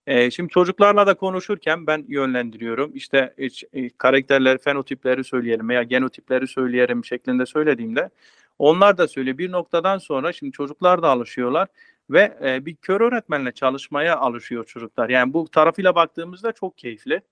E, 0.06 0.30
şimdi 0.30 0.48
çocuklarla 0.48 1.06
da 1.06 1.14
konuşurken 1.14 1.86
ben 1.86 2.04
yönlendiriyorum. 2.08 2.90
İşte 2.94 3.34
e, 3.72 3.90
karakterler, 3.90 4.58
fenotipleri 4.58 5.24
söyleyelim 5.24 5.68
veya 5.68 5.82
genotipleri 5.82 6.46
söyleyelim 6.48 7.04
şeklinde 7.04 7.46
söylediğimde 7.46 8.10
onlar 8.58 8.98
da 8.98 9.08
söylüyor. 9.08 9.38
Bir 9.38 9.52
noktadan 9.52 9.98
sonra 9.98 10.32
şimdi 10.32 10.52
çocuklar 10.52 11.02
da 11.02 11.08
alışıyorlar 11.08 11.68
ve 12.10 12.38
e, 12.44 12.66
bir 12.66 12.76
kör 12.76 13.00
öğretmenle 13.00 13.52
çalışmaya 13.52 14.16
alışıyor 14.16 14.64
çocuklar. 14.64 15.08
Yani 15.08 15.32
bu 15.32 15.48
tarafıyla 15.48 15.94
baktığımızda 15.94 16.52
çok 16.52 16.78
keyifli. 16.78 17.22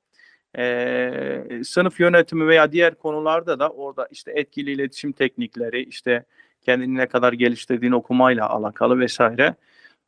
E, 0.58 1.60
sınıf 1.64 2.00
yönetimi 2.00 2.46
veya 2.48 2.72
diğer 2.72 2.94
konularda 2.94 3.58
da 3.58 3.68
orada 3.70 4.08
işte 4.10 4.32
etkili 4.34 4.70
iletişim 4.72 5.12
teknikleri, 5.12 5.82
işte 5.82 6.24
kendini 6.62 6.94
ne 6.94 7.06
kadar 7.06 7.32
geliştirdiğini 7.32 7.94
okumayla 7.94 8.50
alakalı 8.50 9.00
vesaire. 9.00 9.54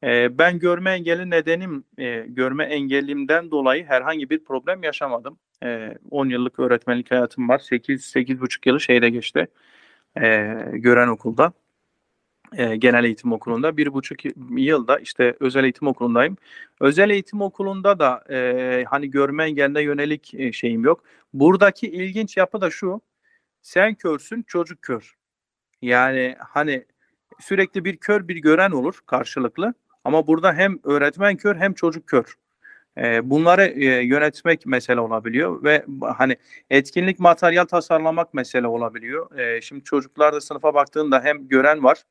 E, 0.05 0.39
ben 0.39 0.59
görme 0.59 0.91
engeli 0.91 1.31
nedenim, 1.31 1.85
e, 1.99 2.21
görme 2.29 2.65
engelimden 2.65 3.51
dolayı 3.51 3.85
herhangi 3.85 4.31
bir 4.31 4.45
problem 4.45 4.83
yaşamadım. 4.83 5.39
E, 5.65 5.95
10 6.11 6.29
yıllık 6.29 6.59
öğretmenlik 6.59 7.11
hayatım 7.11 7.49
var. 7.49 7.59
8-8,5 7.59 8.67
yılı 8.67 8.81
şeyde 8.81 9.11
geçti. 9.11 9.49
E, 10.17 10.55
gören 10.73 11.09
okulda. 11.09 11.53
E, 12.57 12.77
genel 12.77 13.05
eğitim 13.05 13.33
okulunda. 13.33 13.77
Bir 13.77 13.93
buçuk 13.93 14.19
yılda 14.57 14.99
işte 14.99 15.37
özel 15.41 15.65
eğitim 15.65 15.89
okulundayım. 15.89 16.37
Özel 16.81 17.11
eğitim 17.11 17.41
okulunda 17.41 17.99
da 17.99 18.25
e, 18.31 18.85
hani 18.91 19.11
görme 19.11 19.45
engeline 19.45 19.83
yönelik 19.83 20.35
e, 20.35 20.53
şeyim 20.53 20.85
yok. 20.85 21.05
Buradaki 21.35 21.87
ilginç 21.91 22.37
yapı 22.37 22.61
da 22.61 22.71
şu. 22.71 23.01
Sen 23.63 23.95
körsün, 23.95 24.43
çocuk 24.43 24.83
kör. 24.83 25.15
Yani 25.83 26.37
hani 26.39 26.87
sürekli 27.41 27.85
bir 27.85 27.97
kör 27.97 28.29
bir 28.29 28.37
gören 28.37 28.71
olur 28.71 29.01
karşılıklı. 29.07 29.75
Ama 30.05 30.27
burada 30.27 30.53
hem 30.53 30.79
öğretmen 30.85 31.37
kör 31.37 31.57
hem 31.57 31.75
çocuk 31.75 32.07
kör. 32.07 32.35
E, 32.99 33.31
bunları 33.31 33.65
e, 33.65 33.85
yönetmek 33.85 34.67
mesele 34.67 35.01
olabiliyor 35.01 35.65
ve 35.65 35.85
hani 36.17 36.37
etkinlik 36.71 37.19
materyal 37.19 37.65
tasarlamak 37.65 38.35
mesele 38.35 38.67
olabiliyor. 38.67 39.39
E, 39.39 39.61
şimdi 39.61 39.85
çocuklarda 39.85 40.41
sınıfa 40.41 40.75
baktığında 40.75 41.25
hem 41.25 41.49
gören 41.49 41.85
var, 41.85 42.03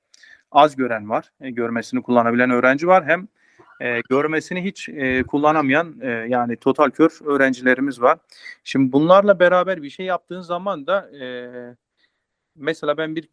az 0.52 0.76
gören 0.76 1.10
var, 1.10 1.32
e, 1.42 1.50
görmesini 1.50 2.02
kullanabilen 2.02 2.50
öğrenci 2.50 2.88
var 2.88 3.06
hem 3.06 3.28
e, 3.82 4.02
görmesini 4.10 4.64
hiç 4.64 4.90
kullanamayan 5.28 5.96
yani 6.28 6.58
total 6.58 6.90
kör 6.90 7.26
öğrencilerimiz 7.26 8.02
var. 8.02 8.18
Şimdi 8.64 8.92
bunlarla 8.92 9.40
beraber 9.40 9.84
bir 9.84 9.90
şey 9.90 10.06
yaptığın 10.06 10.42
zaman 10.42 10.88
da 10.88 11.10
mesela 12.56 12.98
ben 12.98 13.16
bir 13.16 13.30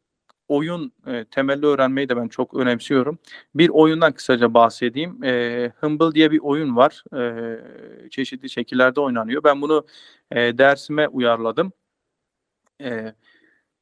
oyun 0.48 0.92
e, 1.06 1.24
temelli 1.24 1.66
öğrenmeyi 1.66 2.08
de 2.08 2.16
ben 2.16 2.28
çok 2.28 2.54
önemsiyorum. 2.54 3.18
Bir 3.54 3.68
oyundan 3.68 4.12
kısaca 4.12 4.54
bahsedeyim. 4.54 5.24
E, 5.24 5.72
Humble 5.80 6.14
diye 6.14 6.30
bir 6.30 6.38
oyun 6.38 6.76
var. 6.76 7.04
E, 7.16 8.10
çeşitli 8.10 8.50
şekillerde 8.50 9.00
oynanıyor. 9.00 9.44
Ben 9.44 9.62
bunu 9.62 9.86
e, 10.30 10.58
dersime 10.58 11.08
uyarladım. 11.08 11.72
E, 12.82 13.14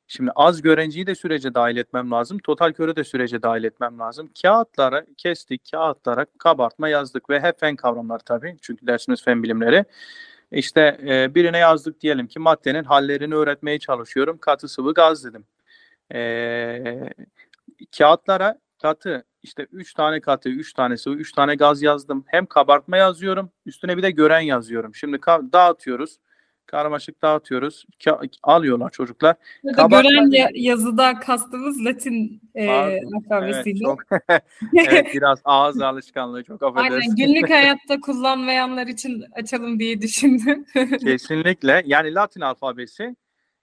şimdi 0.07 0.31
az 0.37 0.63
görenciyi 0.63 1.07
de 1.07 1.15
sürece 1.15 1.55
dahil 1.55 1.77
etmem 1.77 2.11
lazım. 2.11 2.39
Total 2.39 2.73
körü 2.73 2.97
de 2.97 3.05
sürece 3.05 3.43
dahil 3.43 3.65
etmem 3.65 3.99
lazım. 3.99 4.31
Kağıtlara 4.43 5.07
kestik, 5.17 5.71
kağıtlara 5.71 6.27
kabartma 6.39 6.89
yazdık 6.89 7.31
ve 7.31 7.41
hep 7.41 7.61
fen 7.61 7.77
kavramları 7.77 8.23
tabii. 8.25 8.57
Çünkü 8.63 8.87
dersimiz 8.87 9.25
fen 9.25 9.43
bilimleri. 9.43 9.85
İşte 10.53 10.99
e, 11.09 11.35
birine 11.35 11.59
yazdık 11.59 12.01
diyelim 12.01 12.27
ki 12.27 12.39
maddenin 12.39 12.85
hallerini 12.85 13.35
öğretmeye 13.35 13.79
çalışıyorum. 13.79 14.39
Katı 14.39 14.69
sıvı 14.69 14.95
gaz 14.95 15.25
dedim 15.25 15.47
e, 16.15 17.01
kağıtlara 17.99 18.59
katı 18.83 19.25
işte 19.43 19.67
3 19.73 19.95
tane 19.95 20.21
katı, 20.21 20.49
3 20.49 20.73
tane 20.73 20.97
sıvı, 20.97 21.15
3 21.15 21.33
tane 21.33 21.55
gaz 21.55 21.83
yazdım. 21.83 22.25
Hem 22.27 22.47
kabartma 22.47 22.97
yazıyorum, 22.97 23.51
üstüne 23.67 23.97
bir 23.97 24.03
de 24.03 24.11
gören 24.11 24.41
yazıyorum. 24.41 24.95
Şimdi 24.95 25.19
dağıtıyoruz. 25.53 26.19
Karmaşık 26.67 27.23
dağıtıyoruz. 27.23 27.85
Ka- 28.01 28.29
alıyorlar 28.43 28.91
çocuklar. 28.91 29.37
Burada 29.65 29.83
Kabartma- 29.83 30.03
gören 30.03 30.31
ya- 30.31 30.51
yazıda 30.55 31.21
kastımız 31.21 31.85
Latin 31.85 32.41
e, 32.55 32.69
alfabesiyle. 33.17 33.79
Evet, 33.89 33.99
çok, 34.11 34.21
evet, 34.89 35.07
biraz 35.15 35.41
ağız 35.45 35.81
alışkanlığı 35.81 36.45
çok 36.45 36.63
Aynen 36.77 36.77
affedersin. 36.79 37.17
günlük 37.17 37.51
hayatta 37.51 38.01
kullanmayanlar 38.01 38.87
için 38.87 39.25
açalım 39.33 39.79
diye 39.81 40.01
düşündüm. 40.03 40.67
Kesinlikle. 41.05 41.83
Yani 41.87 42.15
Latin 42.15 42.41
alfabesi. 42.41 43.17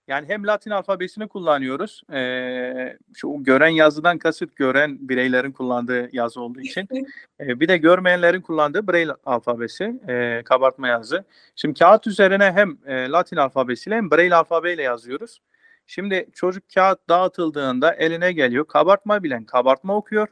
Yani 0.08 0.28
hem 0.28 0.46
Latin 0.46 0.70
alfabesini 0.70 1.28
kullanıyoruz. 1.28 2.02
Ee, 2.12 2.96
şu 3.14 3.36
gören 3.40 3.68
yazıdan 3.68 4.18
kasıt 4.18 4.56
gören 4.56 5.08
bireylerin 5.08 5.52
kullandığı 5.52 6.16
yazı 6.16 6.40
olduğu 6.40 6.60
için. 6.60 6.88
Ee, 7.40 7.60
bir 7.60 7.68
de 7.68 7.76
görmeyenlerin 7.76 8.40
kullandığı 8.40 8.88
Braille 8.88 9.12
alfabesi, 9.24 10.00
e, 10.08 10.42
kabartma 10.44 10.88
yazı. 10.88 11.24
Şimdi 11.56 11.78
kağıt 11.78 12.06
üzerine 12.06 12.52
hem 12.52 12.78
e, 12.86 13.08
Latin 13.08 13.36
alfabesiyle 13.36 13.96
hem 13.96 14.10
Braille 14.10 14.34
alfabeyle 14.34 14.82
yazıyoruz. 14.82 15.40
Şimdi 15.86 16.26
çocuk 16.32 16.64
kağıt 16.74 17.08
dağıtıldığında 17.08 17.94
eline 17.94 18.32
geliyor. 18.32 18.64
Kabartma 18.66 19.22
bilen 19.22 19.44
kabartma 19.44 19.96
okuyor. 19.96 20.28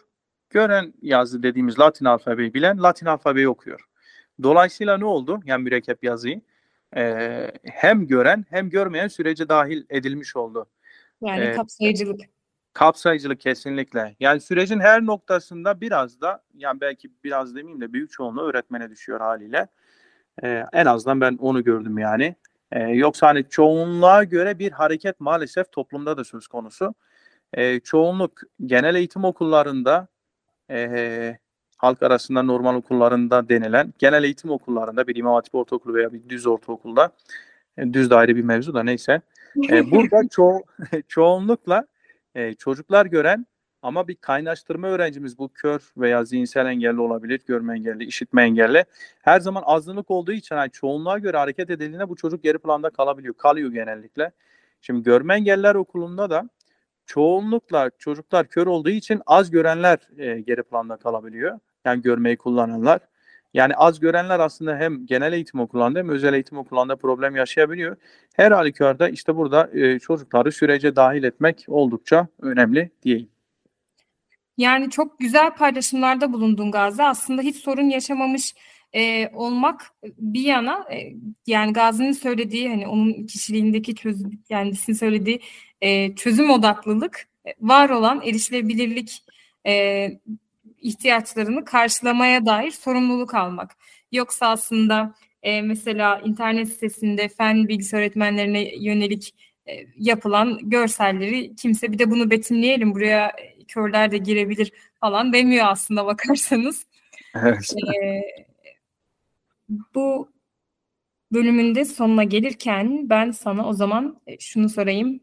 Gören 0.50 0.94
yazı 1.02 1.42
dediğimiz 1.42 1.78
Latin 1.78 2.04
alfabeyi 2.04 2.54
bilen 2.54 2.82
Latin 2.82 3.06
alfabeyi 3.06 3.48
okuyor. 3.48 3.80
Dolayısıyla 4.42 4.98
ne 4.98 5.04
oldu? 5.04 5.40
Yani 5.44 5.62
mürekkep 5.62 6.04
yazıyı 6.04 6.40
e, 6.96 7.50
hem 7.64 8.06
gören 8.06 8.44
hem 8.50 8.70
görmeyen 8.70 9.08
sürece 9.08 9.48
dahil 9.48 9.84
edilmiş 9.90 10.36
oldu. 10.36 10.66
Yani 11.22 11.40
Evet. 11.40 11.56
kapsayıcılık. 11.56 12.20
Kapsayıcılık 12.72 13.40
kesinlikle. 13.40 14.16
Yani 14.20 14.40
sürecin 14.40 14.80
her 14.80 15.06
noktasında 15.06 15.80
biraz 15.80 16.20
da 16.20 16.42
yani 16.54 16.80
belki 16.80 17.10
biraz 17.24 17.54
demeyeyim 17.54 17.80
de 17.80 17.92
büyük 17.92 18.10
çoğunluğu 18.10 18.42
öğretmene 18.42 18.90
düşüyor 18.90 19.20
haliyle. 19.20 19.66
E, 20.42 20.64
en 20.72 20.86
azından 20.86 21.20
ben 21.20 21.36
onu 21.40 21.64
gördüm 21.64 21.98
yani. 21.98 22.34
E, 22.72 22.80
yoksa 22.82 23.26
hani 23.26 23.48
çoğunluğa 23.48 24.24
göre 24.24 24.58
bir 24.58 24.72
hareket 24.72 25.20
maalesef 25.20 25.72
toplumda 25.72 26.16
da 26.16 26.24
söz 26.24 26.46
konusu. 26.46 26.94
E, 27.54 27.80
çoğunluk 27.80 28.40
genel 28.66 28.94
eğitim 28.94 29.24
okullarında 29.24 30.08
e, 30.70 31.38
halk 31.80 32.02
arasında 32.02 32.42
normal 32.42 32.74
okullarında 32.74 33.48
denilen 33.48 33.94
genel 33.98 34.24
eğitim 34.24 34.50
okullarında 34.50 35.06
bir 35.06 35.16
İmam 35.16 35.34
Hatip 35.34 35.54
Ortaokulu 35.54 35.94
veya 35.94 36.12
bir 36.12 36.28
düz 36.28 36.46
ortaokulda 36.46 37.12
e, 37.78 37.92
düz 37.92 38.10
de 38.10 38.14
ayrı 38.14 38.36
bir 38.36 38.42
mevzu 38.42 38.74
da 38.74 38.82
neyse. 38.82 39.20
E, 39.70 39.90
burada 39.90 40.28
ço 40.28 40.60
çoğunlukla 41.08 41.86
e, 42.34 42.54
çocuklar 42.54 43.06
gören 43.06 43.46
ama 43.82 44.08
bir 44.08 44.14
kaynaştırma 44.14 44.88
öğrencimiz 44.88 45.38
bu 45.38 45.48
kör 45.48 45.92
veya 45.96 46.24
zihinsel 46.24 46.66
engelli 46.66 47.00
olabilir, 47.00 47.40
görme 47.46 47.74
engelli, 47.74 48.04
işitme 48.04 48.42
engelli. 48.42 48.84
Her 49.22 49.40
zaman 49.40 49.62
azınlık 49.66 50.10
olduğu 50.10 50.32
için 50.32 50.56
yani 50.56 50.70
çoğunluğa 50.70 51.18
göre 51.18 51.36
hareket 51.36 51.70
edildiğinde 51.70 52.08
bu 52.08 52.16
çocuk 52.16 52.42
geri 52.42 52.58
planda 52.58 52.90
kalabiliyor, 52.90 53.34
kalıyor 53.34 53.72
genellikle. 53.72 54.32
Şimdi 54.80 55.02
görme 55.02 55.34
engelliler 55.34 55.74
okulunda 55.74 56.30
da 56.30 56.48
çoğunlukla 57.06 57.90
çocuklar 57.98 58.46
kör 58.46 58.66
olduğu 58.66 58.90
için 58.90 59.22
az 59.26 59.50
görenler 59.50 59.98
e, 60.18 60.40
geri 60.40 60.62
planda 60.62 60.96
kalabiliyor. 60.96 61.58
Yani 61.84 62.02
görmeyi 62.02 62.36
kullananlar. 62.36 63.00
Yani 63.54 63.74
az 63.74 64.00
görenler 64.00 64.40
aslında 64.40 64.76
hem 64.76 65.06
genel 65.06 65.32
eğitim 65.32 65.60
okullarında 65.60 65.98
hem 65.98 66.08
özel 66.08 66.34
eğitim 66.34 66.58
okullarında 66.58 66.96
problem 66.96 67.36
yaşayabiliyor. 67.36 67.96
Her 68.36 68.52
halükarda 68.52 69.08
işte 69.08 69.36
burada 69.36 69.70
e, 69.72 69.98
çocukları 69.98 70.52
sürece 70.52 70.96
dahil 70.96 71.22
etmek 71.22 71.64
oldukça 71.68 72.26
önemli 72.42 72.90
diyeyim. 73.02 73.28
Yani 74.56 74.90
çok 74.90 75.18
güzel 75.18 75.54
paylaşımlarda 75.54 76.32
bulundun 76.32 76.70
Gazi. 76.70 77.02
Aslında 77.02 77.42
hiç 77.42 77.56
sorun 77.56 77.88
yaşamamış 77.88 78.54
e, 78.92 79.28
olmak 79.28 79.82
bir 80.18 80.42
yana 80.42 80.86
e, 80.92 81.12
yani 81.46 81.72
Gazi'nin 81.72 82.12
söylediği 82.12 82.68
hani 82.68 82.86
onun 82.86 83.26
kişiliğindeki 83.26 83.94
çözüm 83.94 84.42
kendisinin 84.48 84.96
söylediği 84.96 85.40
e, 85.80 86.14
çözüm 86.14 86.50
odaklılık 86.50 87.28
e, 87.46 87.50
var 87.60 87.90
olan 87.90 88.22
erişilebilirlik 88.22 89.24
e, 89.66 90.06
ihtiyaçlarını 90.80 91.64
karşılamaya 91.64 92.46
dair 92.46 92.70
sorumluluk 92.70 93.34
almak. 93.34 93.76
Yoksa 94.12 94.46
aslında 94.48 95.14
e, 95.42 95.62
mesela 95.62 96.20
internet 96.24 96.68
sitesinde 96.68 97.28
fen 97.28 97.68
bilgisi 97.68 97.96
öğretmenlerine 97.96 98.76
yönelik 98.76 99.34
e, 99.66 99.72
yapılan 99.96 100.58
görselleri 100.62 101.56
kimse 101.56 101.92
bir 101.92 101.98
de 101.98 102.10
bunu 102.10 102.30
betimleyelim 102.30 102.94
buraya 102.94 103.26
e, 103.28 103.64
körler 103.64 104.10
de 104.10 104.18
girebilir 104.18 104.72
falan 105.00 105.32
demiyor 105.32 105.66
aslında 105.68 106.06
bakarsanız. 106.06 106.86
Evet. 107.34 107.74
E, 108.02 108.22
bu 109.94 110.32
bölümünde 111.32 111.84
sonuna 111.84 112.24
gelirken 112.24 113.10
ben 113.10 113.30
sana 113.30 113.68
o 113.68 113.72
zaman 113.72 114.20
e, 114.26 114.38
şunu 114.38 114.68
sorayım. 114.68 115.20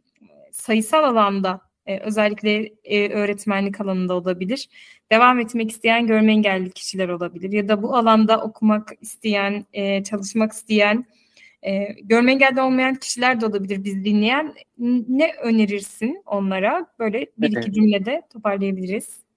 Sayısal 0.51 1.03
alanda 1.03 1.66
e, 1.87 1.99
özellikle 1.99 2.71
e, 2.83 3.09
öğretmenlik 3.09 3.81
alanında 3.81 4.13
olabilir. 4.13 4.69
Devam 5.11 5.39
etmek 5.39 5.71
isteyen 5.71 6.07
görme 6.07 6.31
engelli 6.31 6.71
kişiler 6.71 7.09
olabilir 7.09 7.51
ya 7.51 7.67
da 7.67 7.83
bu 7.83 7.95
alanda 7.95 8.41
okumak 8.41 8.89
isteyen, 9.01 9.65
e, 9.73 10.03
çalışmak 10.03 10.51
isteyen, 10.51 11.05
e, 11.61 11.87
görme 12.03 12.31
engelli 12.31 12.61
olmayan 12.61 12.95
kişiler 12.95 13.41
de 13.41 13.45
olabilir 13.45 13.83
biz 13.83 14.05
dinleyen. 14.05 14.53
Ne 15.07 15.33
önerirsin 15.43 16.21
onlara? 16.25 16.85
Böyle 16.99 17.27
bir 17.37 17.47
iki 17.47 17.59
Evet. 17.59 17.73
cümlede 17.73 18.21
toparlayabiliriz. 18.33 19.27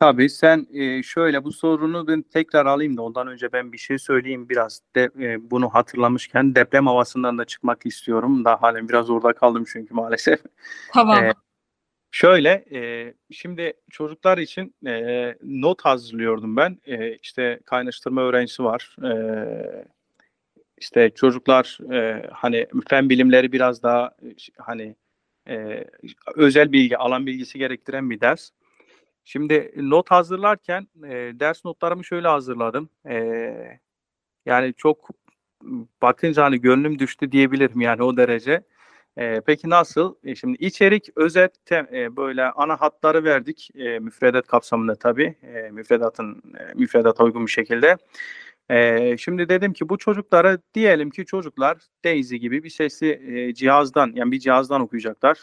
Tabii 0.00 0.30
sen 0.30 0.66
e, 0.72 1.02
şöyle 1.02 1.44
bu 1.44 1.52
sorunu 1.52 2.06
ben 2.06 2.22
tekrar 2.22 2.66
alayım 2.66 2.96
da 2.96 3.02
ondan 3.02 3.26
önce 3.28 3.52
ben 3.52 3.72
bir 3.72 3.78
şey 3.78 3.98
söyleyeyim 3.98 4.48
biraz 4.48 4.82
de, 4.96 5.10
e, 5.20 5.50
bunu 5.50 5.68
hatırlamışken 5.68 6.54
deprem 6.54 6.86
havasından 6.86 7.38
da 7.38 7.44
çıkmak 7.44 7.86
istiyorum. 7.86 8.44
Daha 8.44 8.62
halen 8.62 8.88
biraz 8.88 9.10
orada 9.10 9.32
kaldım 9.32 9.64
çünkü 9.72 9.94
maalesef. 9.94 10.40
Tamam. 10.92 11.24
E, 11.24 11.32
Şöyle, 12.12 12.64
e, 12.74 13.14
şimdi 13.30 13.72
çocuklar 13.90 14.38
için 14.38 14.74
e, 14.86 15.34
not 15.42 15.82
hazırlıyordum 15.84 16.56
ben. 16.56 16.78
E, 16.86 17.14
işte 17.16 17.60
kaynaştırma 17.66 18.22
öğrencisi 18.22 18.64
var. 18.64 18.96
E, 19.04 19.14
işte 20.78 21.10
çocuklar 21.10 21.78
e, 21.92 22.28
hani 22.32 22.66
fen 22.88 23.08
bilimleri 23.10 23.52
biraz 23.52 23.82
daha 23.82 24.16
hani 24.58 24.96
e, 25.48 25.84
özel 26.36 26.72
bilgi, 26.72 26.98
alan 26.98 27.26
bilgisi 27.26 27.58
gerektiren 27.58 28.10
bir 28.10 28.20
ders. 28.20 28.50
Şimdi 29.24 29.72
not 29.76 30.10
hazırlarken 30.10 30.88
e, 31.04 31.10
ders 31.40 31.64
notlarımı 31.64 32.04
şöyle 32.04 32.28
hazırladım. 32.28 32.88
E, 33.08 33.80
yani 34.46 34.74
çok 34.76 35.10
bakınca 36.02 36.44
hani 36.44 36.60
gönlüm 36.60 36.98
düştü 36.98 37.32
diyebilirim 37.32 37.80
yani 37.80 38.02
o 38.02 38.16
derece. 38.16 38.62
E, 39.18 39.40
peki 39.46 39.70
nasıl? 39.70 40.14
E, 40.24 40.34
şimdi 40.34 40.56
içerik, 40.58 41.08
özet, 41.16 41.72
e, 41.72 42.16
böyle 42.16 42.44
ana 42.44 42.80
hatları 42.80 43.24
verdik 43.24 43.70
e, 43.74 43.98
müfredat 43.98 44.46
kapsamında 44.46 44.94
tabii. 44.94 45.36
E, 45.42 45.70
müfredatın 45.70 46.42
e, 46.58 46.74
müfredata 46.74 47.24
uygun 47.24 47.46
bir 47.46 47.50
şekilde. 47.50 47.96
E, 48.70 49.16
şimdi 49.16 49.48
dedim 49.48 49.72
ki 49.72 49.88
bu 49.88 49.98
çocuklara 49.98 50.58
diyelim 50.74 51.10
ki 51.10 51.26
çocuklar 51.26 51.78
Daisy 52.04 52.36
gibi 52.36 52.64
bir 52.64 52.70
sesli 52.70 53.10
e, 53.10 53.54
cihazdan 53.54 54.12
yani 54.14 54.32
bir 54.32 54.38
cihazdan 54.38 54.80
okuyacaklar. 54.80 55.38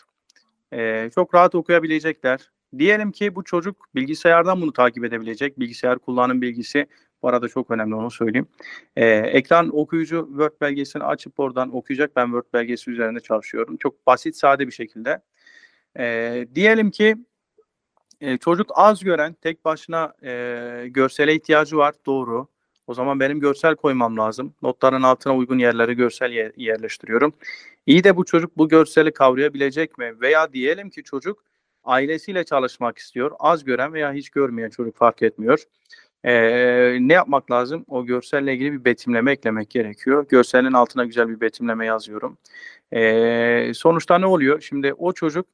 E, 0.74 1.10
çok 1.16 1.36
rahat 1.36 1.56
okuyabilecekler. 1.56 2.52
Diyelim 2.78 3.12
ki 3.12 3.36
bu 3.36 3.44
çocuk 3.44 3.86
bilgisayardan 3.96 4.62
bunu 4.62 4.74
takip 4.74 5.06
edebilecek. 5.06 5.60
Bilgisayar 5.60 6.00
kullanım 6.00 6.42
bilgisi 6.42 6.88
bu 7.22 7.28
arada 7.28 7.48
çok 7.48 7.72
önemli 7.72 7.96
onu 7.96 8.12
söyleyeyim. 8.12 8.48
Ee, 8.96 9.06
ekran 9.08 9.78
okuyucu 9.78 10.28
Word 10.30 10.62
belgesini 10.62 11.04
açıp 11.04 11.40
oradan 11.40 11.76
okuyacak. 11.76 12.16
Ben 12.16 12.26
Word 12.26 12.54
belgesi 12.54 12.92
üzerinde 12.92 13.20
çalışıyorum. 13.20 13.78
Çok 13.78 14.08
basit, 14.08 14.36
sade 14.36 14.68
bir 14.68 14.72
şekilde. 14.72 15.22
Ee, 16.00 16.48
diyelim 16.56 16.92
ki 16.92 17.16
e, 18.22 18.38
çocuk 18.38 18.72
az 18.76 19.04
gören, 19.04 19.34
tek 19.34 19.66
başına 19.66 20.14
e, 20.24 20.84
görsele 20.88 21.36
ihtiyacı 21.36 21.78
var. 21.78 21.96
Doğru. 22.06 22.48
O 22.88 22.94
zaman 22.94 23.20
benim 23.20 23.40
görsel 23.40 23.76
koymam 23.76 24.18
lazım. 24.18 24.54
Notların 24.62 25.04
altına 25.04 25.36
uygun 25.36 25.58
yerlere 25.58 25.94
görsel 25.94 26.32
yer, 26.32 26.52
yerleştiriyorum. 26.58 27.34
İyi 27.86 28.04
de 28.04 28.16
bu 28.16 28.26
çocuk 28.26 28.58
bu 28.58 28.70
görseli 28.70 29.14
kavrayabilecek 29.14 29.98
mi? 29.98 30.22
Veya 30.22 30.54
diyelim 30.54 30.90
ki 30.90 31.04
çocuk 31.04 31.44
ailesiyle 31.84 32.44
çalışmak 32.44 32.98
istiyor. 32.98 33.32
Az 33.40 33.64
gören 33.64 33.94
veya 33.94 34.14
hiç 34.14 34.30
görmeyen 34.30 34.70
çocuk 34.70 34.96
fark 34.96 35.22
etmiyor. 35.22 35.64
Ee, 36.24 36.98
ne 37.02 37.14
yapmak 37.14 37.52
lazım? 37.52 37.86
O 37.88 38.06
görselle 38.06 38.54
ilgili 38.54 38.74
bir 38.74 38.86
betimleme 38.86 39.32
eklemek 39.32 39.70
gerekiyor. 39.70 40.28
Görselin 40.30 40.74
altına 40.74 41.06
güzel 41.06 41.30
bir 41.30 41.42
betimleme 41.42 41.86
yazıyorum. 41.86 42.38
Ee, 42.94 43.72
sonuçta 43.76 44.18
ne 44.20 44.26
oluyor? 44.26 44.62
Şimdi 44.62 44.94
o 44.94 45.14
çocuk 45.14 45.48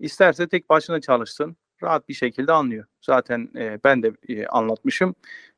isterse 0.00 0.48
tek 0.48 0.70
başına 0.70 1.00
çalışsın. 1.00 1.56
Rahat 1.82 2.08
bir 2.08 2.14
şekilde 2.14 2.52
anlıyor. 2.52 2.84
Zaten 3.02 3.48
e, 3.56 3.78
ben 3.84 4.02
de 4.02 4.12
e, 4.28 4.46
anlatmışım. 4.46 5.14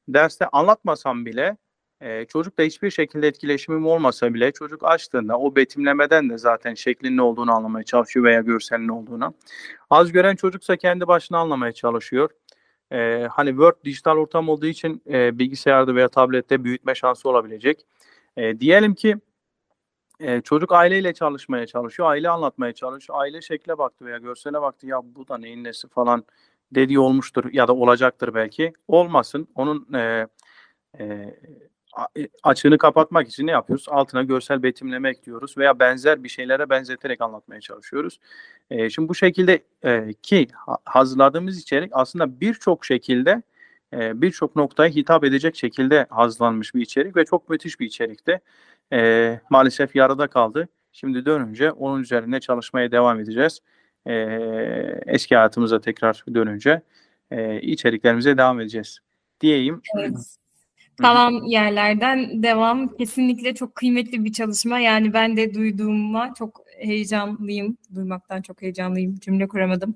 Derste 0.09 0.46
anlatmasam 0.46 1.27
bile 1.27 1.57
e, 2.01 2.25
çocukla 2.25 2.64
hiçbir 2.64 2.90
şekilde 2.90 3.29
etkileşimim 3.29 3.87
olmasa 3.87 4.35
bile 4.35 4.53
çocuk 4.53 4.85
açtığında 4.85 5.38
o 5.38 5.57
betimlemeden 5.57 6.31
de 6.31 6.38
zaten 6.38 6.75
şeklin 6.75 7.16
ne 7.16 7.22
olduğunu 7.22 7.53
anlamaya 7.53 7.85
çalışıyor 7.85 8.27
veya 8.27 8.40
görselin 8.40 8.88
ne 8.88 8.92
olduğunu. 8.92 9.35
Az 9.90 10.12
gören 10.12 10.37
çocuksa 10.37 10.77
kendi 10.77 11.07
başına 11.07 11.38
anlamaya 11.38 11.72
çalışıyor. 11.72 12.31
E, 12.92 13.28
hani 13.33 13.50
Word 13.50 13.85
dijital 13.85 14.16
ortam 14.16 14.48
olduğu 14.48 14.66
için 14.66 15.02
e, 15.11 15.38
bilgisayarda 15.38 15.94
veya 15.94 16.09
tablette 16.09 16.64
büyütme 16.64 16.94
şansı 16.94 17.28
olabilecek. 17.28 17.87
E, 18.37 18.61
diyelim 18.61 18.94
ki 18.94 19.16
e, 20.20 20.40
çocuk 20.40 20.72
aileyle 20.72 21.14
çalışmaya 21.14 21.66
çalışıyor, 21.66 22.09
aile 22.11 22.31
anlatmaya 22.31 22.72
çalışıyor. 22.72 23.18
Aile 23.20 23.42
şekle 23.42 23.78
baktı 23.78 24.05
veya 24.05 24.18
görsele 24.18 24.61
baktı 24.62 24.87
ya 24.87 25.00
bu 25.05 25.28
da 25.28 25.38
neyin 25.38 25.64
nesi 25.64 25.88
falan 25.88 26.24
dediği 26.72 26.98
olmuştur 26.98 27.52
ya 27.52 27.68
da 27.68 27.74
olacaktır 27.74 28.35
belki. 28.35 28.72
Olmasın. 28.88 29.48
Onun 29.55 29.94
e, 29.94 30.26
e, 30.98 31.35
açığını 32.42 32.78
kapatmak 32.78 33.28
için 33.28 33.46
ne 33.46 33.50
yapıyoruz? 33.50 33.87
Altına 33.88 34.22
görsel 34.22 34.62
betimleme 34.62 35.11
ekliyoruz 35.11 35.59
veya 35.59 35.78
benzer 35.78 36.24
bir 36.24 36.28
şeylere 36.28 36.70
benzeterek 36.70 37.20
anlatmaya 37.20 37.61
çalışıyoruz. 37.61 38.20
E, 38.70 38.90
şimdi 38.90 39.09
bu 39.09 39.14
şekilde 39.14 39.62
e, 39.85 40.12
ki 40.22 40.46
hazırladığımız 40.85 41.59
içerik 41.59 41.90
aslında 41.94 42.40
birçok 42.40 42.85
şekilde 42.85 43.42
e, 43.92 44.22
birçok 44.22 44.57
noktaya 44.57 44.90
hitap 44.90 45.24
edecek 45.24 45.57
şekilde 45.57 46.07
hazırlanmış 46.11 46.74
bir 46.74 46.81
içerik 46.81 47.16
ve 47.16 47.24
çok 47.24 47.50
müthiş 47.50 47.81
bir 47.81 47.87
içerikte. 47.87 48.40
E, 48.92 49.40
maalesef 49.50 49.96
yarıda 49.96 50.26
kaldı. 50.26 50.68
Şimdi 50.92 51.26
dönünce 51.26 51.72
onun 51.72 52.00
üzerine 52.00 52.40
çalışmaya 52.40 52.92
devam 52.92 53.20
edeceğiz. 53.20 53.61
E, 54.07 54.12
eski 55.07 55.37
hayatımıza 55.37 55.81
tekrar 55.81 56.24
dönünce 56.35 56.83
e, 57.31 57.61
içeriklerimize 57.61 58.38
devam 58.38 58.61
edeceğiz 58.61 58.98
diyeyim. 59.40 59.83
Evet. 59.98 60.41
Kalan 60.96 61.44
yerlerden 61.44 62.42
devam. 62.42 62.96
Kesinlikle 62.96 63.55
çok 63.55 63.74
kıymetli 63.74 64.24
bir 64.24 64.33
çalışma. 64.33 64.78
Yani 64.78 65.12
ben 65.12 65.37
de 65.37 65.55
duyduğuma 65.55 66.35
çok 66.35 66.64
heyecanlıyım. 66.78 67.76
Duymaktan 67.94 68.42
çok 68.42 68.62
heyecanlıyım. 68.62 69.14
Cümle 69.18 69.48
kuramadım. 69.48 69.94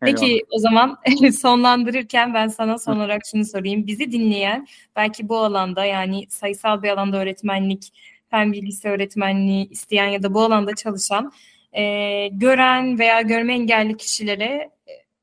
Peki 0.00 0.26
Eyvallah. 0.26 0.42
o 0.50 0.58
zaman 0.58 0.98
sonlandırırken 1.40 2.34
ben 2.34 2.48
sana 2.48 2.78
son 2.78 2.96
olarak 2.96 3.22
şunu 3.30 3.44
sorayım. 3.44 3.86
Bizi 3.86 4.12
dinleyen 4.12 4.66
belki 4.96 5.28
bu 5.28 5.38
alanda 5.38 5.84
yani 5.84 6.26
sayısal 6.28 6.82
bir 6.82 6.88
alanda 6.88 7.16
öğretmenlik, 7.16 7.92
fen 8.30 8.52
bilgisi 8.52 8.88
öğretmenliği 8.88 9.68
isteyen 9.68 10.08
ya 10.08 10.22
da 10.22 10.34
bu 10.34 10.40
alanda 10.40 10.74
çalışan 10.74 11.32
e, 11.72 12.28
gören 12.28 12.98
veya 12.98 13.20
görme 13.20 13.54
engelli 13.54 13.96
kişilere 13.96 14.70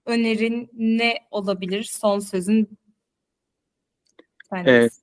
önerin 0.06 0.70
ne 0.74 1.16
olabilir? 1.32 1.84
Son 1.84 2.20
sözün 2.20 2.70
Evet. 4.54 4.94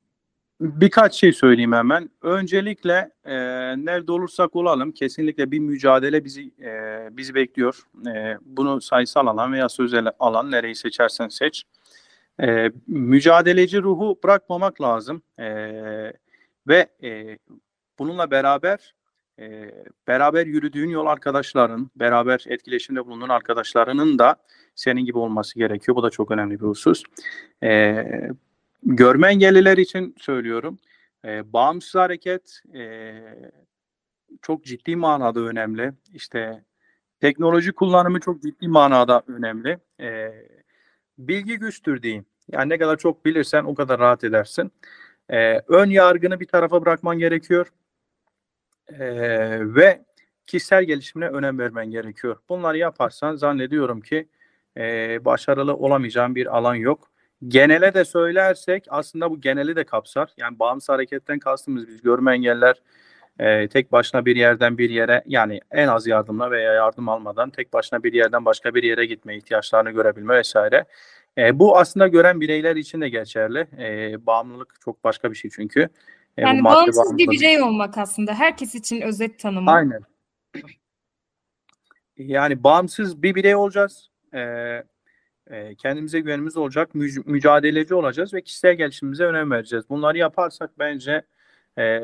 Birkaç 0.60 1.14
şey 1.14 1.32
söyleyeyim 1.32 1.72
hemen. 1.72 2.10
Öncelikle 2.22 3.10
e, 3.24 3.36
nerede 3.84 4.12
olursak 4.12 4.56
olalım 4.56 4.92
kesinlikle 4.92 5.50
bir 5.50 5.58
mücadele 5.58 6.24
bizi 6.24 6.50
e, 6.62 7.08
bizi 7.16 7.34
bekliyor. 7.34 7.82
E, 8.06 8.38
bunu 8.40 8.80
sayısal 8.80 9.26
alan 9.26 9.52
veya 9.52 9.68
sözel 9.68 10.06
alan 10.18 10.50
nereyi 10.50 10.74
seçersen 10.74 11.28
seç. 11.28 11.64
E, 12.42 12.72
mücadeleci 12.86 13.82
ruhu 13.82 14.18
bırakmamak 14.24 14.80
lazım. 14.80 15.22
E, 15.38 15.46
ve 16.68 16.86
e, 17.02 17.38
bununla 17.98 18.30
beraber 18.30 18.94
e, 19.38 19.70
beraber 20.08 20.46
yürüdüğün 20.46 20.88
yol 20.88 21.06
arkadaşların, 21.06 21.90
beraber 21.96 22.44
etkileşimde 22.48 23.06
bulunduğun 23.06 23.28
arkadaşlarının 23.28 24.18
da 24.18 24.36
senin 24.74 25.04
gibi 25.04 25.18
olması 25.18 25.58
gerekiyor. 25.58 25.96
Bu 25.96 26.02
da 26.02 26.10
çok 26.10 26.30
önemli 26.30 26.60
bir 26.60 26.66
husus. 26.66 27.02
E, 27.62 28.04
görme 28.86 29.28
engelliler 29.28 29.78
için 29.78 30.14
söylüyorum. 30.18 30.78
E, 31.24 31.52
bağımsız 31.52 31.94
hareket 31.94 32.60
e, 32.74 33.14
çok 34.42 34.64
ciddi 34.64 34.96
manada 34.96 35.40
önemli. 35.40 35.92
İşte 36.12 36.64
teknoloji 37.20 37.72
kullanımı 37.72 38.20
çok 38.20 38.42
ciddi 38.42 38.68
manada 38.68 39.22
önemli. 39.26 39.78
E, 40.00 40.32
bilgi 41.18 41.58
güçtür 41.58 42.02
diyeyim. 42.02 42.26
Yani 42.52 42.68
ne 42.68 42.78
kadar 42.78 42.96
çok 42.96 43.24
bilirsen 43.24 43.64
o 43.64 43.74
kadar 43.74 44.00
rahat 44.00 44.24
edersin. 44.24 44.72
E, 45.30 45.58
ön 45.58 45.90
yargını 45.90 46.40
bir 46.40 46.46
tarafa 46.46 46.82
bırakman 46.82 47.18
gerekiyor. 47.18 47.72
E, 48.88 48.98
ve 49.74 50.04
kişisel 50.46 50.84
gelişimine 50.84 51.28
önem 51.28 51.58
vermen 51.58 51.90
gerekiyor. 51.90 52.36
Bunları 52.48 52.78
yaparsan 52.78 53.36
zannediyorum 53.36 54.00
ki 54.00 54.28
e, 54.76 55.24
başarılı 55.24 55.74
olamayacağın 55.76 56.34
bir 56.34 56.56
alan 56.56 56.74
yok. 56.74 57.10
Genele 57.48 57.94
de 57.94 58.04
söylersek 58.04 58.84
aslında 58.88 59.30
bu 59.30 59.40
geneli 59.40 59.76
de 59.76 59.84
kapsar. 59.84 60.28
Yani 60.36 60.58
bağımsız 60.58 60.88
hareketten 60.88 61.38
kastımız 61.38 61.88
biz 61.88 62.02
görme 62.02 62.34
engeller 62.34 62.82
e, 63.38 63.68
tek 63.68 63.92
başına 63.92 64.26
bir 64.26 64.36
yerden 64.36 64.78
bir 64.78 64.90
yere 64.90 65.22
yani 65.26 65.60
en 65.70 65.88
az 65.88 66.06
yardımla 66.06 66.50
veya 66.50 66.72
yardım 66.72 67.08
almadan 67.08 67.50
tek 67.50 67.72
başına 67.72 68.02
bir 68.02 68.12
yerden 68.12 68.44
başka 68.44 68.74
bir 68.74 68.82
yere 68.82 69.06
gitme 69.06 69.36
ihtiyaçlarını 69.36 69.90
görebilme 69.90 70.34
vesaire. 70.34 70.84
E, 71.38 71.58
bu 71.58 71.78
aslında 71.78 72.08
gören 72.08 72.40
bireyler 72.40 72.76
için 72.76 73.00
de 73.00 73.08
geçerli. 73.08 73.66
E, 73.78 74.26
bağımlılık 74.26 74.74
çok 74.84 75.04
başka 75.04 75.30
bir 75.30 75.36
şey 75.36 75.50
çünkü. 75.50 75.88
E, 76.36 76.42
yani 76.42 76.64
bağımsız 76.64 77.16
bir 77.18 77.28
birey 77.28 77.62
olmak 77.62 77.98
aslında 77.98 78.34
herkes 78.34 78.74
için 78.74 79.00
özet 79.00 79.38
tanımı. 79.38 79.70
Aynen. 79.70 80.00
Yani 82.16 82.64
bağımsız 82.64 83.22
bir 83.22 83.34
birey 83.34 83.54
olacağız. 83.54 84.10
Eee 84.34 84.84
e, 85.50 85.74
kendimize 85.74 86.20
güvenimiz 86.20 86.56
olacak, 86.56 86.94
mü- 86.94 87.22
mücadeleci 87.26 87.94
olacağız 87.94 88.34
ve 88.34 88.42
kişisel 88.42 88.74
gelişimimize 88.74 89.24
önem 89.24 89.50
vereceğiz. 89.50 89.84
Bunları 89.90 90.18
yaparsak 90.18 90.70
bence 90.78 91.22
e, 91.78 92.00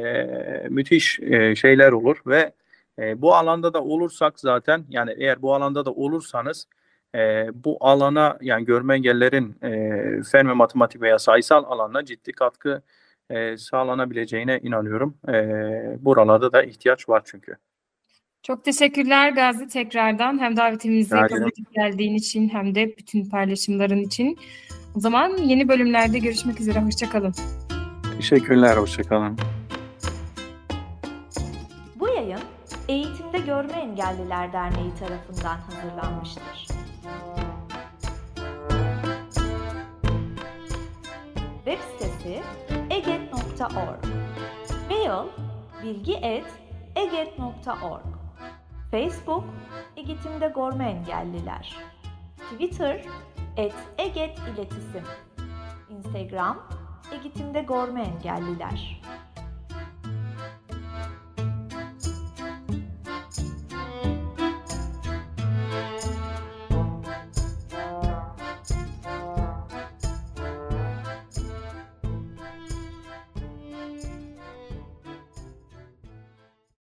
müthiş 0.71 1.21
e, 1.21 1.55
şeyler 1.57 1.93
olur 1.93 2.17
ve 2.27 2.53
e, 2.99 3.23
bu 3.23 3.35
alanda 3.35 3.75
da 3.75 3.83
olursak 3.85 4.41
zaten 4.41 4.85
yani 4.89 5.15
eğer 5.19 5.43
bu 5.43 5.55
alanda 5.55 5.85
da 5.85 5.93
olursanız 5.93 6.67
e, 7.15 7.49
bu 7.65 7.77
alana 7.81 8.39
yani 8.41 8.65
görme 8.65 8.95
engellerin 8.95 9.57
e, 9.63 10.23
fen 10.23 10.49
ve 10.49 10.53
matematik 10.53 11.03
veya 11.03 11.19
sayısal 11.19 11.65
alana 11.65 12.05
ciddi 12.05 12.33
katkı 12.33 12.83
e, 13.31 13.57
sağlanabileceğine 13.57 14.61
inanıyorum. 14.63 15.15
E, 15.29 15.33
buralarda 16.01 16.53
da 16.53 16.63
ihtiyaç 16.63 17.09
var 17.09 17.23
çünkü. 17.25 17.57
Çok 18.43 18.65
teşekkürler 18.65 19.33
Gazi 19.33 19.69
tekrardan 19.69 20.39
hem 20.41 20.57
davetimizi 20.57 21.11
kabul 21.11 21.43
edip 21.43 21.75
geldiğin 21.75 22.15
için 22.15 22.49
hem 22.49 22.75
de 22.75 22.95
bütün 22.99 23.31
paylaşımların 23.31 24.01
için. 24.01 24.39
O 24.97 25.01
zaman 25.01 25.37
yeni 25.37 25.69
bölümlerde 25.69 26.19
görüşmek 26.19 26.61
üzere. 26.61 26.81
Hoşçakalın. 26.81 27.35
Teşekkürler. 28.17 28.77
Hoşçakalın. 28.77 29.39
Bu 31.97 32.09
yayın 32.09 32.41
Eğitimde 32.89 33.39
Görme 33.39 33.73
Engelliler 33.73 34.53
Derneği 34.53 34.95
tarafından 34.95 35.57
hazırlanmıştır. 35.59 36.67
Web 41.65 41.79
sitesi 41.99 42.43
eget.org 42.91 44.05
Mail 44.91 45.27
bilgi.eget.org 45.83 48.12
Facebook 48.93 49.45
Egetim'de 49.97 50.49
Gorma 50.49 50.85
Engelliler. 50.85 51.77
Twitter 52.51 53.05
et 53.57 53.75
Eget 53.99 54.39
İletisim. 54.39 55.05
Instagram 55.89 56.59
Egetim'de 57.13 57.63
Gorma 57.63 58.01
Engelliler 58.01 59.01